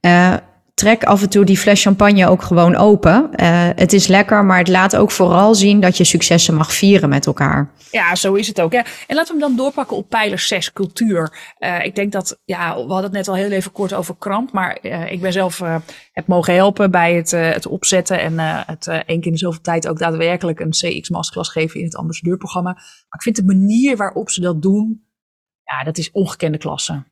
[0.00, 0.34] Uh,
[0.76, 3.30] trek af en toe die fles champagne ook gewoon open.
[3.36, 7.08] Uh, het is lekker, maar het laat ook vooral zien dat je successen mag vieren
[7.08, 7.70] met elkaar.
[7.90, 8.72] Ja, zo is het ook.
[8.72, 11.54] En laten we hem dan doorpakken op pijler 6, cultuur.
[11.58, 14.52] Uh, ik denk dat, ja, we hadden het net al heel even kort over kramp,
[14.52, 15.62] maar uh, ik ben zelf
[16.12, 19.98] heb mogen helpen bij het, het opzetten en het één keer in zoveel tijd ook
[19.98, 22.72] daadwerkelijk een CX masterclass geven in het ambassadeurprogramma.
[22.72, 25.06] Maar ik vind de manier waarop ze dat doen,
[25.64, 27.04] ja, dat is ongekende klasse.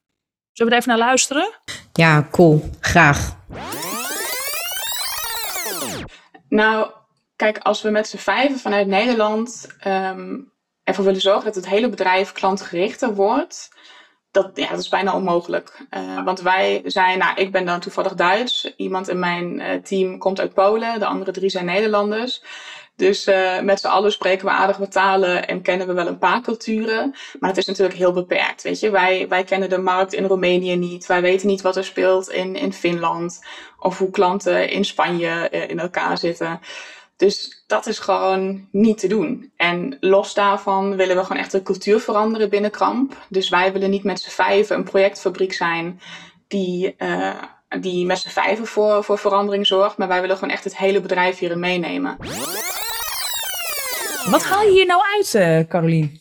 [0.55, 1.51] Zullen we er even naar luisteren?
[1.93, 2.71] Ja, cool.
[2.81, 3.37] Graag.
[6.49, 6.91] Nou,
[7.37, 11.89] kijk, als we met z'n vijven vanuit Nederland um, ervoor willen zorgen dat het hele
[11.89, 13.69] bedrijf klantgerichter wordt,
[14.31, 15.87] dat, ja, dat is bijna onmogelijk.
[15.91, 18.75] Uh, want wij zijn, nou, ik ben dan toevallig Duits.
[18.77, 20.99] Iemand in mijn uh, team komt uit Polen.
[20.99, 22.43] De andere drie zijn Nederlanders.
[22.97, 26.19] Dus uh, met z'n allen spreken we aardig wat talen en kennen we wel een
[26.19, 27.15] paar culturen.
[27.41, 28.63] Maar het is natuurlijk heel beperkt.
[28.63, 31.07] Weet je, wij, wij kennen de markt in Roemenië niet.
[31.07, 33.45] Wij weten niet wat er speelt in, in Finland.
[33.79, 36.61] Of hoe klanten in Spanje uh, in elkaar zitten.
[37.17, 39.53] Dus dat is gewoon niet te doen.
[39.57, 43.17] En los daarvan willen we gewoon echt de cultuur veranderen binnen Kramp.
[43.29, 46.01] Dus wij willen niet met z'n vijven een projectfabriek zijn
[46.49, 47.43] die, uh,
[47.81, 49.97] die met z'n vijven voor, voor verandering zorgt.
[49.97, 52.17] Maar wij willen gewoon echt het hele bedrijf hierin meenemen.
[54.31, 56.21] Wat haal je hier nou uit, uh, Carolien?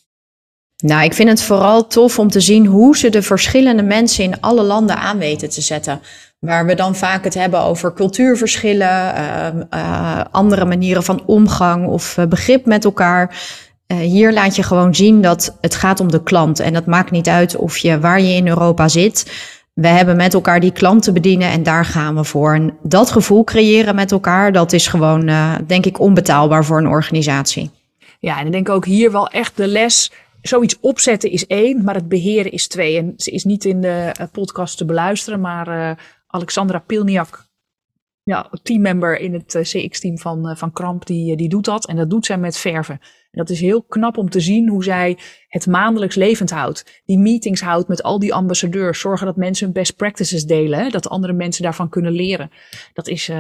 [0.78, 4.42] Nou, ik vind het vooral tof om te zien hoe ze de verschillende mensen in
[4.42, 6.02] alle landen aan weten te zetten.
[6.40, 12.18] Waar we dan vaak het hebben over cultuurverschillen, uh, uh, andere manieren van omgang of
[12.18, 13.36] uh, begrip met elkaar.
[13.88, 16.60] hier laat je gewoon zien dat het gaat om de klant.
[16.60, 19.32] En dat maakt niet uit of je waar je in Europa zit.
[19.74, 22.54] We hebben met elkaar die klanten bedienen en daar gaan we voor.
[22.54, 25.32] En dat gevoel creëren met elkaar, dat is gewoon,
[25.68, 27.72] denk ik, onbetaalbaar voor een organisatie.
[28.24, 30.12] Ja, en ik denk ook hier wel echt de les
[30.42, 32.98] zoiets opzetten is één, maar het beheren is twee.
[32.98, 35.92] En ze is niet in de podcast te beluisteren, maar uh,
[36.28, 37.46] Alexandra Pilniak,
[38.24, 41.88] ja, teammember in het CX-team van, van Kramp, die, die doet dat.
[41.88, 42.94] En dat doet zij met verven.
[43.02, 45.18] En dat is heel knap om te zien hoe zij
[45.48, 47.02] het maandelijks levend houdt.
[47.06, 49.00] Die meetings houdt met al die ambassadeurs.
[49.00, 50.92] Zorgen dat mensen hun best practices delen.
[50.92, 52.52] Dat andere mensen daarvan kunnen leren.
[52.94, 53.32] Dat is,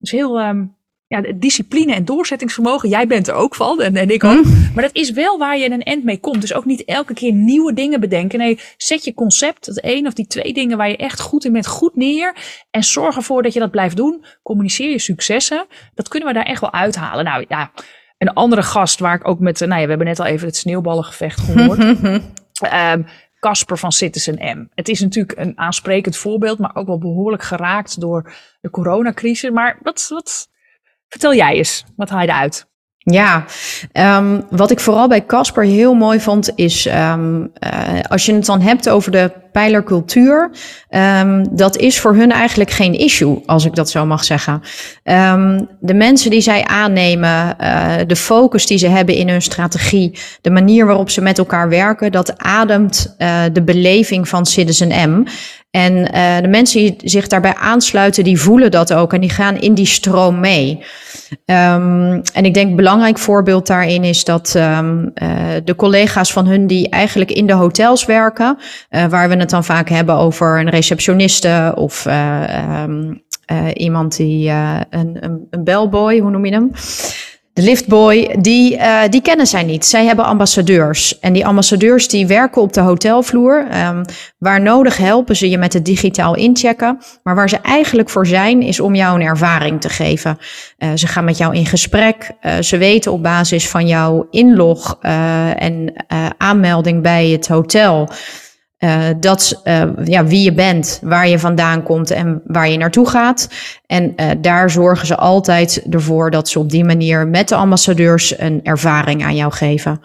[0.00, 0.75] is heel, um,
[1.08, 2.88] ja, discipline en doorzettingsvermogen.
[2.88, 4.44] Jij bent er ook van en, en ik ook.
[4.44, 4.70] Mm.
[4.74, 6.40] Maar dat is wel waar je een end mee komt.
[6.40, 8.38] Dus ook niet elke keer nieuwe dingen bedenken.
[8.38, 11.52] Nee, zet je concept, dat één of die twee dingen waar je echt goed in
[11.52, 12.34] bent, goed neer.
[12.70, 14.24] En zorg ervoor dat je dat blijft doen.
[14.42, 15.66] Communiceer je successen.
[15.94, 17.24] Dat kunnen we daar echt wel uithalen.
[17.24, 17.70] Nou ja,
[18.18, 20.56] een andere gast waar ik ook met, nou ja, we hebben net al even het
[20.56, 21.78] sneeuwballengevecht gehoord.
[21.78, 23.06] um,
[23.40, 24.66] Casper van Citizen M.
[24.74, 29.50] Het is natuurlijk een aansprekend voorbeeld, maar ook wel behoorlijk geraakt door de coronacrisis.
[29.50, 30.48] Maar wat, wat,
[31.08, 32.66] Vertel jij eens, wat haal je eruit?
[32.98, 33.44] Ja,
[33.92, 38.46] um, wat ik vooral bij Casper heel mooi vond, is um, uh, als je het
[38.46, 40.50] dan hebt over de pijlercultuur,
[40.90, 44.62] um, dat is voor hun eigenlijk geen issue, als ik dat zo mag zeggen.
[45.80, 50.50] de mensen die zij aannemen, uh, de focus die ze hebben in hun strategie, de
[50.50, 55.24] manier waarop ze met elkaar werken, dat ademt uh, de beleving van Citizen M.
[55.70, 59.56] En uh, de mensen die zich daarbij aansluiten, die voelen dat ook en die gaan
[59.56, 60.84] in die stroom mee.
[61.44, 64.48] Um, en ik denk een belangrijk voorbeeld daarin is dat
[65.64, 68.58] de collega's van hun die eigenlijk in de hotels werken,
[69.08, 73.22] waar we dan vaak hebben over een receptioniste of um,
[73.72, 76.70] iemand die een, een, een bellboy, hoe noem je hem?
[77.52, 78.78] De liftboy, die,
[79.08, 79.84] die kennen zij niet.
[79.84, 81.18] Zij hebben ambassadeurs.
[81.18, 83.66] En die ambassadeurs die werken op de hotelvloer.
[83.88, 84.04] Um,
[84.38, 86.98] waar nodig helpen ze je met het digitaal inchecken.
[87.22, 90.38] Maar waar ze eigenlijk voor zijn, is om jou een ervaring te geven.
[90.94, 92.30] Ze gaan met jou in gesprek.
[92.60, 94.98] Ze weten op basis van jouw inlog
[95.56, 95.92] en
[96.38, 98.08] aanmelding bij het hotel.
[98.78, 103.08] Uh, dat uh, ja, wie je bent, waar je vandaan komt en waar je naartoe
[103.08, 103.48] gaat.
[103.86, 108.38] En uh, daar zorgen ze altijd ervoor dat ze op die manier met de ambassadeurs
[108.38, 110.00] een ervaring aan jou geven.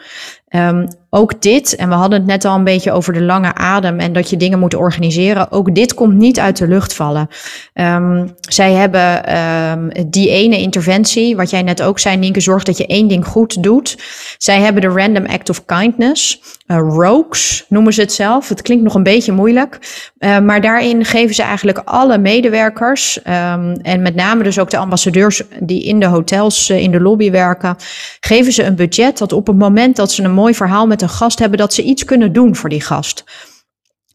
[0.49, 3.99] Um, ook dit, en we hadden het net al een beetje over de lange adem
[3.99, 5.51] en dat je dingen moet organiseren.
[5.51, 7.27] Ook dit komt niet uit de lucht vallen.
[7.73, 12.77] Um, zij hebben um, die ene interventie, wat jij net ook zei, Nienke, zorg dat
[12.77, 13.97] je één ding goed doet.
[14.37, 16.41] Zij hebben de Random Act of Kindness.
[16.67, 18.49] Uh, rogues noemen ze het zelf.
[18.49, 19.79] Het klinkt nog een beetje moeilijk.
[20.19, 24.77] Uh, maar daarin geven ze eigenlijk alle medewerkers, um, en met name dus ook de
[24.77, 27.75] ambassadeurs die in de hotels uh, in de lobby werken,
[28.19, 31.09] geven ze een budget dat op het moment dat ze een mooi verhaal met een
[31.09, 33.23] gast hebben, dat ze iets kunnen doen voor die gast.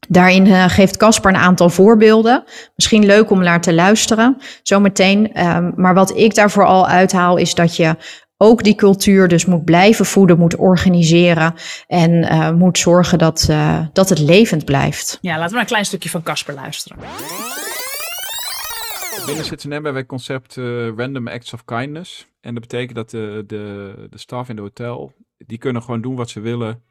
[0.08, 2.44] Daarin uh, geeft Casper een aantal voorbeelden.
[2.74, 5.46] Misschien leuk om naar te luisteren, zometeen.
[5.46, 7.96] Um, maar wat ik daar vooral uithaal, is dat je
[8.36, 11.54] ook die cultuur dus moet blijven voeden, moet organiseren
[11.86, 15.18] en uh, moet zorgen dat, uh, dat het levend blijft.
[15.20, 16.98] Ja, laten we een klein stukje van Casper luisteren.
[19.26, 22.26] Binnen ZNM hebben wij het concept uh, Random Acts of Kindness.
[22.40, 25.12] En dat betekent dat de, de, de staf in de hotel,
[25.46, 26.82] die kunnen gewoon doen wat ze willen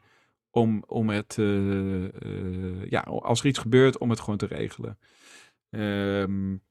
[0.56, 4.98] om, om het, uh, uh, ja, als er iets gebeurt, om het gewoon te regelen.
[5.70, 6.62] Um,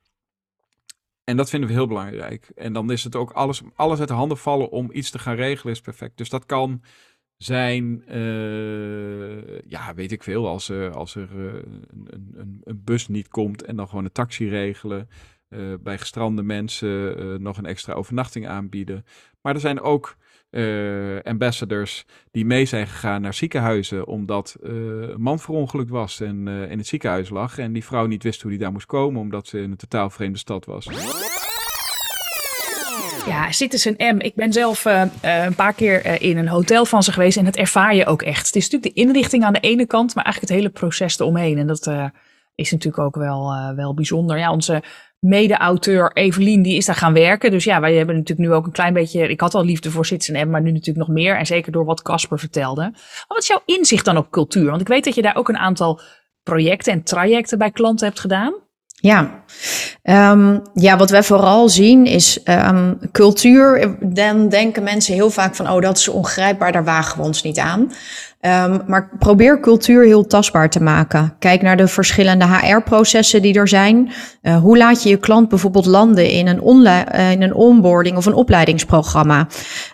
[1.24, 2.52] en dat vinden we heel belangrijk.
[2.56, 5.36] En dan is het ook alles, alles uit de handen vallen om iets te gaan
[5.36, 6.18] regelen is perfect.
[6.18, 6.82] Dus dat kan
[7.38, 13.64] zijn, uh, ja, weet ik veel, als, als er een, een, een, bus niet komt
[13.64, 15.10] en dan gewoon een taxi regelen.
[15.80, 19.06] bij gestrande mensen nog een extra overnachting aanbieden.
[19.42, 20.16] Maar er zijn ook
[20.56, 26.47] uh, ambassadors die mee zijn gegaan naar ziekenhuizen omdat uh, een man verongelukt was en
[26.47, 27.58] uh, in het ziekenhuis lag.
[27.58, 30.10] En die vrouw niet wist hoe die daar moest komen omdat ze in een totaal
[30.10, 30.89] vreemde stad was.
[33.26, 34.20] Ja, Citizen M.
[34.20, 34.86] Ik ben zelf
[35.22, 38.45] een paar keer in een hotel van ze geweest en het ervaar je ook echt.
[38.45, 41.58] Het is natuurlijk de inrichting aan de ene kant, maar eigenlijk het hele proces eromheen.
[41.58, 41.91] En dat
[42.56, 44.38] is natuurlijk ook wel, wel bijzonder.
[44.38, 44.84] Ja, onze
[45.26, 47.52] mede-auteur Evelien, die is daar gaan werken.
[47.52, 49.28] Dus ja, wij hebben natuurlijk nu ook een klein beetje...
[49.28, 51.38] Ik had al liefde voor Citizen M, maar nu natuurlijk nog meer.
[51.38, 52.82] En zeker door wat Casper vertelde.
[52.82, 54.70] Maar wat is jouw inzicht dan op cultuur?
[54.70, 56.02] Want ik weet dat je daar ook een aantal
[56.44, 58.54] projecten en trajecten bij klanten hebt gedaan.
[59.00, 59.44] Ja,
[60.04, 63.96] um, ja wat wij vooral zien is um, cultuur.
[64.00, 67.60] Dan denken mensen heel vaak van, oh dat is ongrijpbaar, daar wagen we ons niet
[67.60, 67.92] aan.
[68.46, 71.36] Um, maar probeer cultuur heel tastbaar te maken.
[71.39, 74.12] Kijk naar de verschillende HR-processen die er zijn.
[74.41, 78.26] Uh, hoe laat je je klant bijvoorbeeld landen in een, uh, in een onboarding of
[78.26, 79.48] een opleidingsprogramma?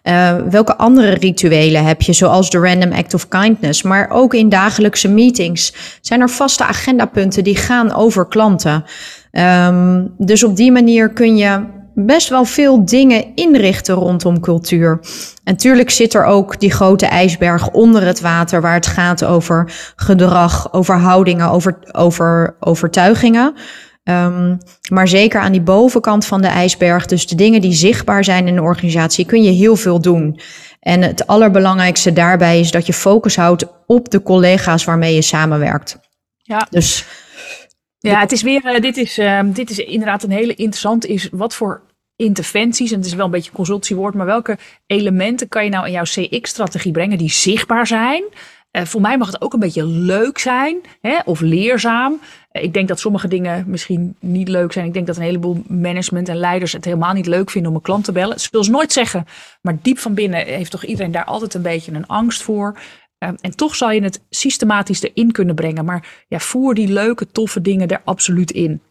[0.04, 3.82] Uh, welke andere rituelen heb je, zoals de Random Act of Kindness?
[3.82, 8.84] Maar ook in dagelijkse meetings zijn er vaste agendapunten die gaan over klanten.
[9.32, 11.60] Um, dus op die manier kun je
[11.94, 15.00] best wel veel dingen inrichten rondom cultuur.
[15.44, 19.72] En tuurlijk zit er ook die grote ijsberg onder het water, waar het gaat over
[19.96, 23.54] gedrag, over houdingen, over, over overtuigingen.
[24.04, 24.58] Um,
[24.89, 28.58] maar zeker aan die bovenkant van de ijsberg, dus de dingen die zichtbaar zijn in
[28.58, 30.39] een organisatie, kun je heel veel doen.
[30.80, 36.00] En het allerbelangrijkste daarbij is dat je focus houdt op de collega's waarmee je samenwerkt.
[36.38, 36.68] Ja.
[36.70, 37.06] Dus
[38.10, 41.30] ja, het is weer, uh, dit, is, uh, dit is inderdaad een hele interessante, is
[41.32, 41.82] wat voor
[42.16, 45.86] interventies, en het is wel een beetje een consultiewoord, maar welke elementen kan je nou
[45.86, 48.24] in jouw CX-strategie brengen die zichtbaar zijn?
[48.72, 52.20] Uh, voor mij mag het ook een beetje leuk zijn hè, of leerzaam.
[52.52, 54.86] Uh, ik denk dat sommige dingen misschien niet leuk zijn.
[54.86, 57.84] Ik denk dat een heleboel management en leiders het helemaal niet leuk vinden om een
[57.84, 58.38] klant te bellen.
[58.38, 59.26] Dat wil ze nooit zeggen,
[59.62, 62.78] maar diep van binnen heeft toch iedereen daar altijd een beetje een angst voor.
[63.22, 65.86] Ehm, en toch zal je het systematisch erin kunnen brengen.
[65.86, 68.82] Maar ja, voer die leuke, toffe dingen er absoluut in.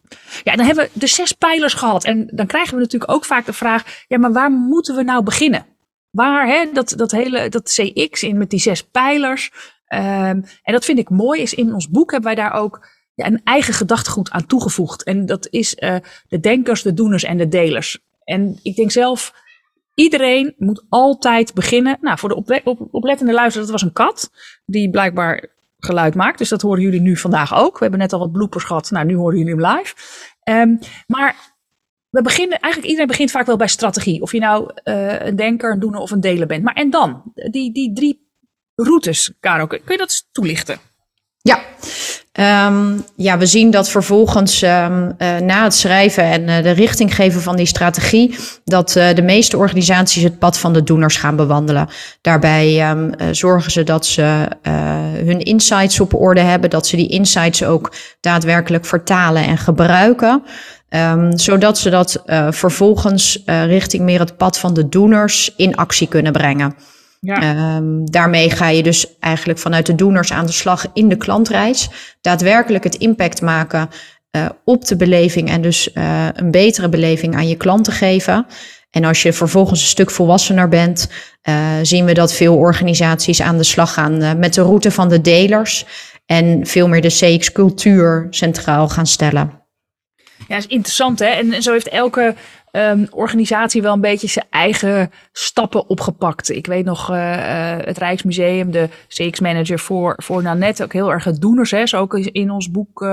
[0.43, 2.03] Ja, dan hebben we de zes pijlers gehad.
[2.03, 5.23] En dan krijgen we natuurlijk ook vaak de vraag: ja, maar waar moeten we nou
[5.23, 5.65] beginnen?
[6.09, 9.51] Waar, hè, dat, dat hele dat CX in met die zes pijlers.
[9.87, 13.41] Um, en dat vind ik mooi, is in ons boek hebben wij daar ook een
[13.43, 15.03] eigen gedachtegoed aan toegevoegd.
[15.03, 15.95] En dat is uh,
[16.27, 17.99] de denkers, de doeners en de delers.
[18.23, 19.33] En ik denk zelf
[19.93, 21.97] Iedereen moet altijd beginnen.
[22.01, 24.31] Nou, voor de op, op, oplettende luisteraar, dat was een kat.
[24.65, 26.37] Die blijkbaar geluid maakt.
[26.37, 27.73] Dus dat horen jullie nu vandaag ook.
[27.73, 28.91] We hebben net al wat bloepers gehad.
[28.91, 29.95] Nou, nu horen jullie hem live.
[30.49, 31.35] Um, maar
[32.09, 34.21] we beginnen, eigenlijk iedereen begint vaak wel bij strategie.
[34.21, 36.63] Of je nou uh, een denker, een doener of een deler bent.
[36.63, 37.31] Maar en dan?
[37.33, 38.29] Die, die drie
[38.75, 40.79] routes, Caro, kun je dat toelichten?
[41.41, 41.59] Ja,
[42.39, 47.15] Um, ja, we zien dat vervolgens um, uh, na het schrijven en uh, de richting
[47.15, 48.35] geven van die strategie,
[48.65, 51.89] dat uh, de meeste organisaties het pad van de doeners gaan bewandelen.
[52.21, 54.47] Daarbij um, zorgen ze dat ze
[55.25, 60.43] hun insights op orde hebben, dat ze die insights ook daadwerkelijk vertalen en gebruiken.
[61.29, 66.75] zodat ze dat vervolgens richting meer het pad van de doeners in actie kunnen brengen.
[67.23, 67.75] Ja.
[67.75, 71.89] Um, daarmee ga je dus eigenlijk vanuit de doeners aan de slag in de klantreis.
[72.21, 73.89] Daadwerkelijk het impact maken
[74.31, 78.45] uh, op de beleving en dus uh, een betere beleving aan je klanten geven.
[78.89, 81.09] En als je vervolgens een stuk volwassener bent,
[81.49, 85.21] uh, zien we dat veel organisaties aan de slag gaan met de route van de
[85.21, 85.85] delers.
[86.25, 89.59] En veel meer de CX-cultuur centraal gaan stellen.
[90.37, 91.25] Ja, dat is interessant hè.
[91.25, 92.35] En zo heeft elke
[92.71, 96.49] um, organisatie wel een beetje zijn eigen stappen opgepakt.
[96.49, 97.17] Ik weet nog uh,
[97.77, 101.71] het Rijksmuseum, de CX-manager voor, voor Nanette, ook heel erg het doeners.
[101.71, 101.85] Hè.
[101.85, 103.09] Zo ook in ons boek uh,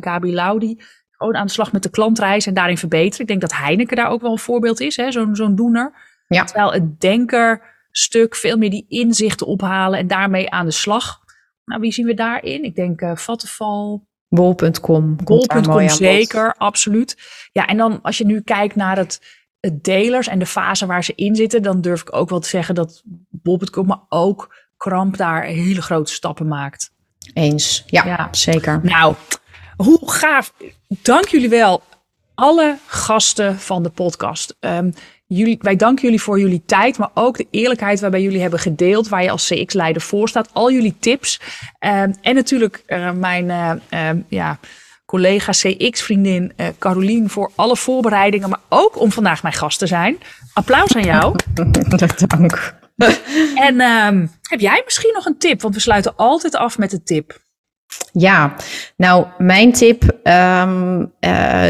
[0.00, 0.80] Gabi Laudi.
[1.10, 3.20] Gewoon aan de slag met de klantreis en daarin verbeteren.
[3.20, 5.92] Ik denk dat Heineken daar ook wel een voorbeeld is, zo'n zo'n doener.
[6.28, 6.44] Ja.
[6.44, 11.22] Terwijl het denkerstuk veel meer die inzichten ophalen en daarmee aan de slag.
[11.64, 12.64] Nou, wie zien we daarin?
[12.64, 14.00] Ik denk uh, Vattenfall,
[14.34, 15.16] Bol.com.
[15.24, 17.18] Bol.com zeker, absoluut.
[17.52, 19.20] Ja, en dan als je nu kijkt naar het,
[19.60, 22.48] het delers en de fase waar ze in zitten, dan durf ik ook wel te
[22.48, 26.92] zeggen dat Bol.com, maar ook Kramp daar hele grote stappen maakt.
[27.32, 28.28] Eens, ja, ja.
[28.30, 28.80] zeker.
[28.82, 29.14] Nou,
[29.76, 30.52] hoe gaaf.
[30.88, 31.82] Dank jullie wel,
[32.34, 34.56] alle gasten van de podcast.
[34.60, 34.94] Um,
[35.26, 39.08] Jullie, wij danken jullie voor jullie tijd, maar ook de eerlijkheid waarbij jullie hebben gedeeld,
[39.08, 40.48] waar je als CX-leider voor staat.
[40.52, 41.40] Al jullie tips.
[41.80, 44.58] Um, en natuurlijk uh, mijn uh, uh, ja,
[45.06, 50.18] collega CX-vriendin uh, Carolien voor alle voorbereidingen, maar ook om vandaag mijn gast te zijn.
[50.52, 51.36] Applaus aan jou.
[52.26, 52.74] Dank.
[53.54, 55.62] en um, heb jij misschien nog een tip?
[55.62, 57.42] Want we sluiten altijd af met een tip.
[58.12, 58.54] Ja,
[58.96, 61.12] nou, mijn tip, um,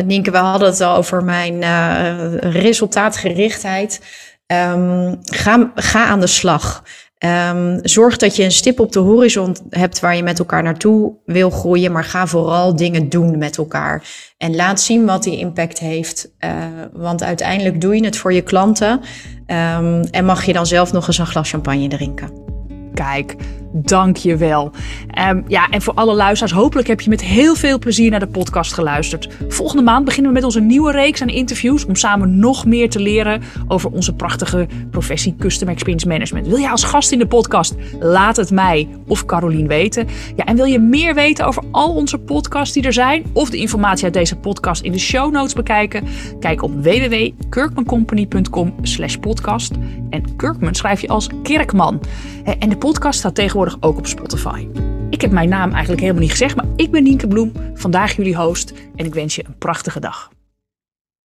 [0.07, 4.01] Nienke, we hadden het al over mijn uh, resultaatgerichtheid.
[4.47, 6.83] Um, ga, ga aan de slag.
[7.19, 11.12] Um, zorg dat je een stip op de horizon hebt waar je met elkaar naartoe
[11.25, 14.03] wil groeien, maar ga vooral dingen doen met elkaar.
[14.39, 16.31] En laat zien wat die impact heeft.
[16.41, 16.51] Uh,
[16.93, 19.01] want uiteindelijk doe je het voor je klanten.
[19.47, 22.31] en mag je dan zelf nog eens een glas champagne drinken.
[22.95, 23.37] Kijk,
[23.77, 24.70] dank je wel.
[25.29, 28.27] Um, ja, en voor alle luisteraars, hopelijk heb je met heel veel plezier naar de
[28.27, 29.29] podcast geluisterd.
[29.49, 33.01] Volgende maand beginnen we met onze nieuwe reeks aan interviews om samen nog meer te
[33.01, 36.47] leren over onze prachtige professie Custom Experience Management.
[36.47, 37.75] Wil je als gast in de podcast?
[38.01, 40.07] Laat het mij of Carolien weten.
[40.37, 43.57] Ja, en wil je meer weten over al onze podcasts die er zijn of de
[43.57, 46.05] informatie uit deze podcast in de show notes bekijken?
[46.41, 49.72] Kijk op www.kirkmancompany.com/podcast.
[50.11, 52.01] En Kirkman schrijf je als Kerkman.
[52.59, 54.69] En de podcast staat tegenwoordig ook op Spotify.
[55.11, 58.37] Ik heb mijn naam eigenlijk helemaal niet gezegd, maar ik ben Nienke Bloem, vandaag jullie
[58.37, 60.31] host en ik wens je een prachtige dag.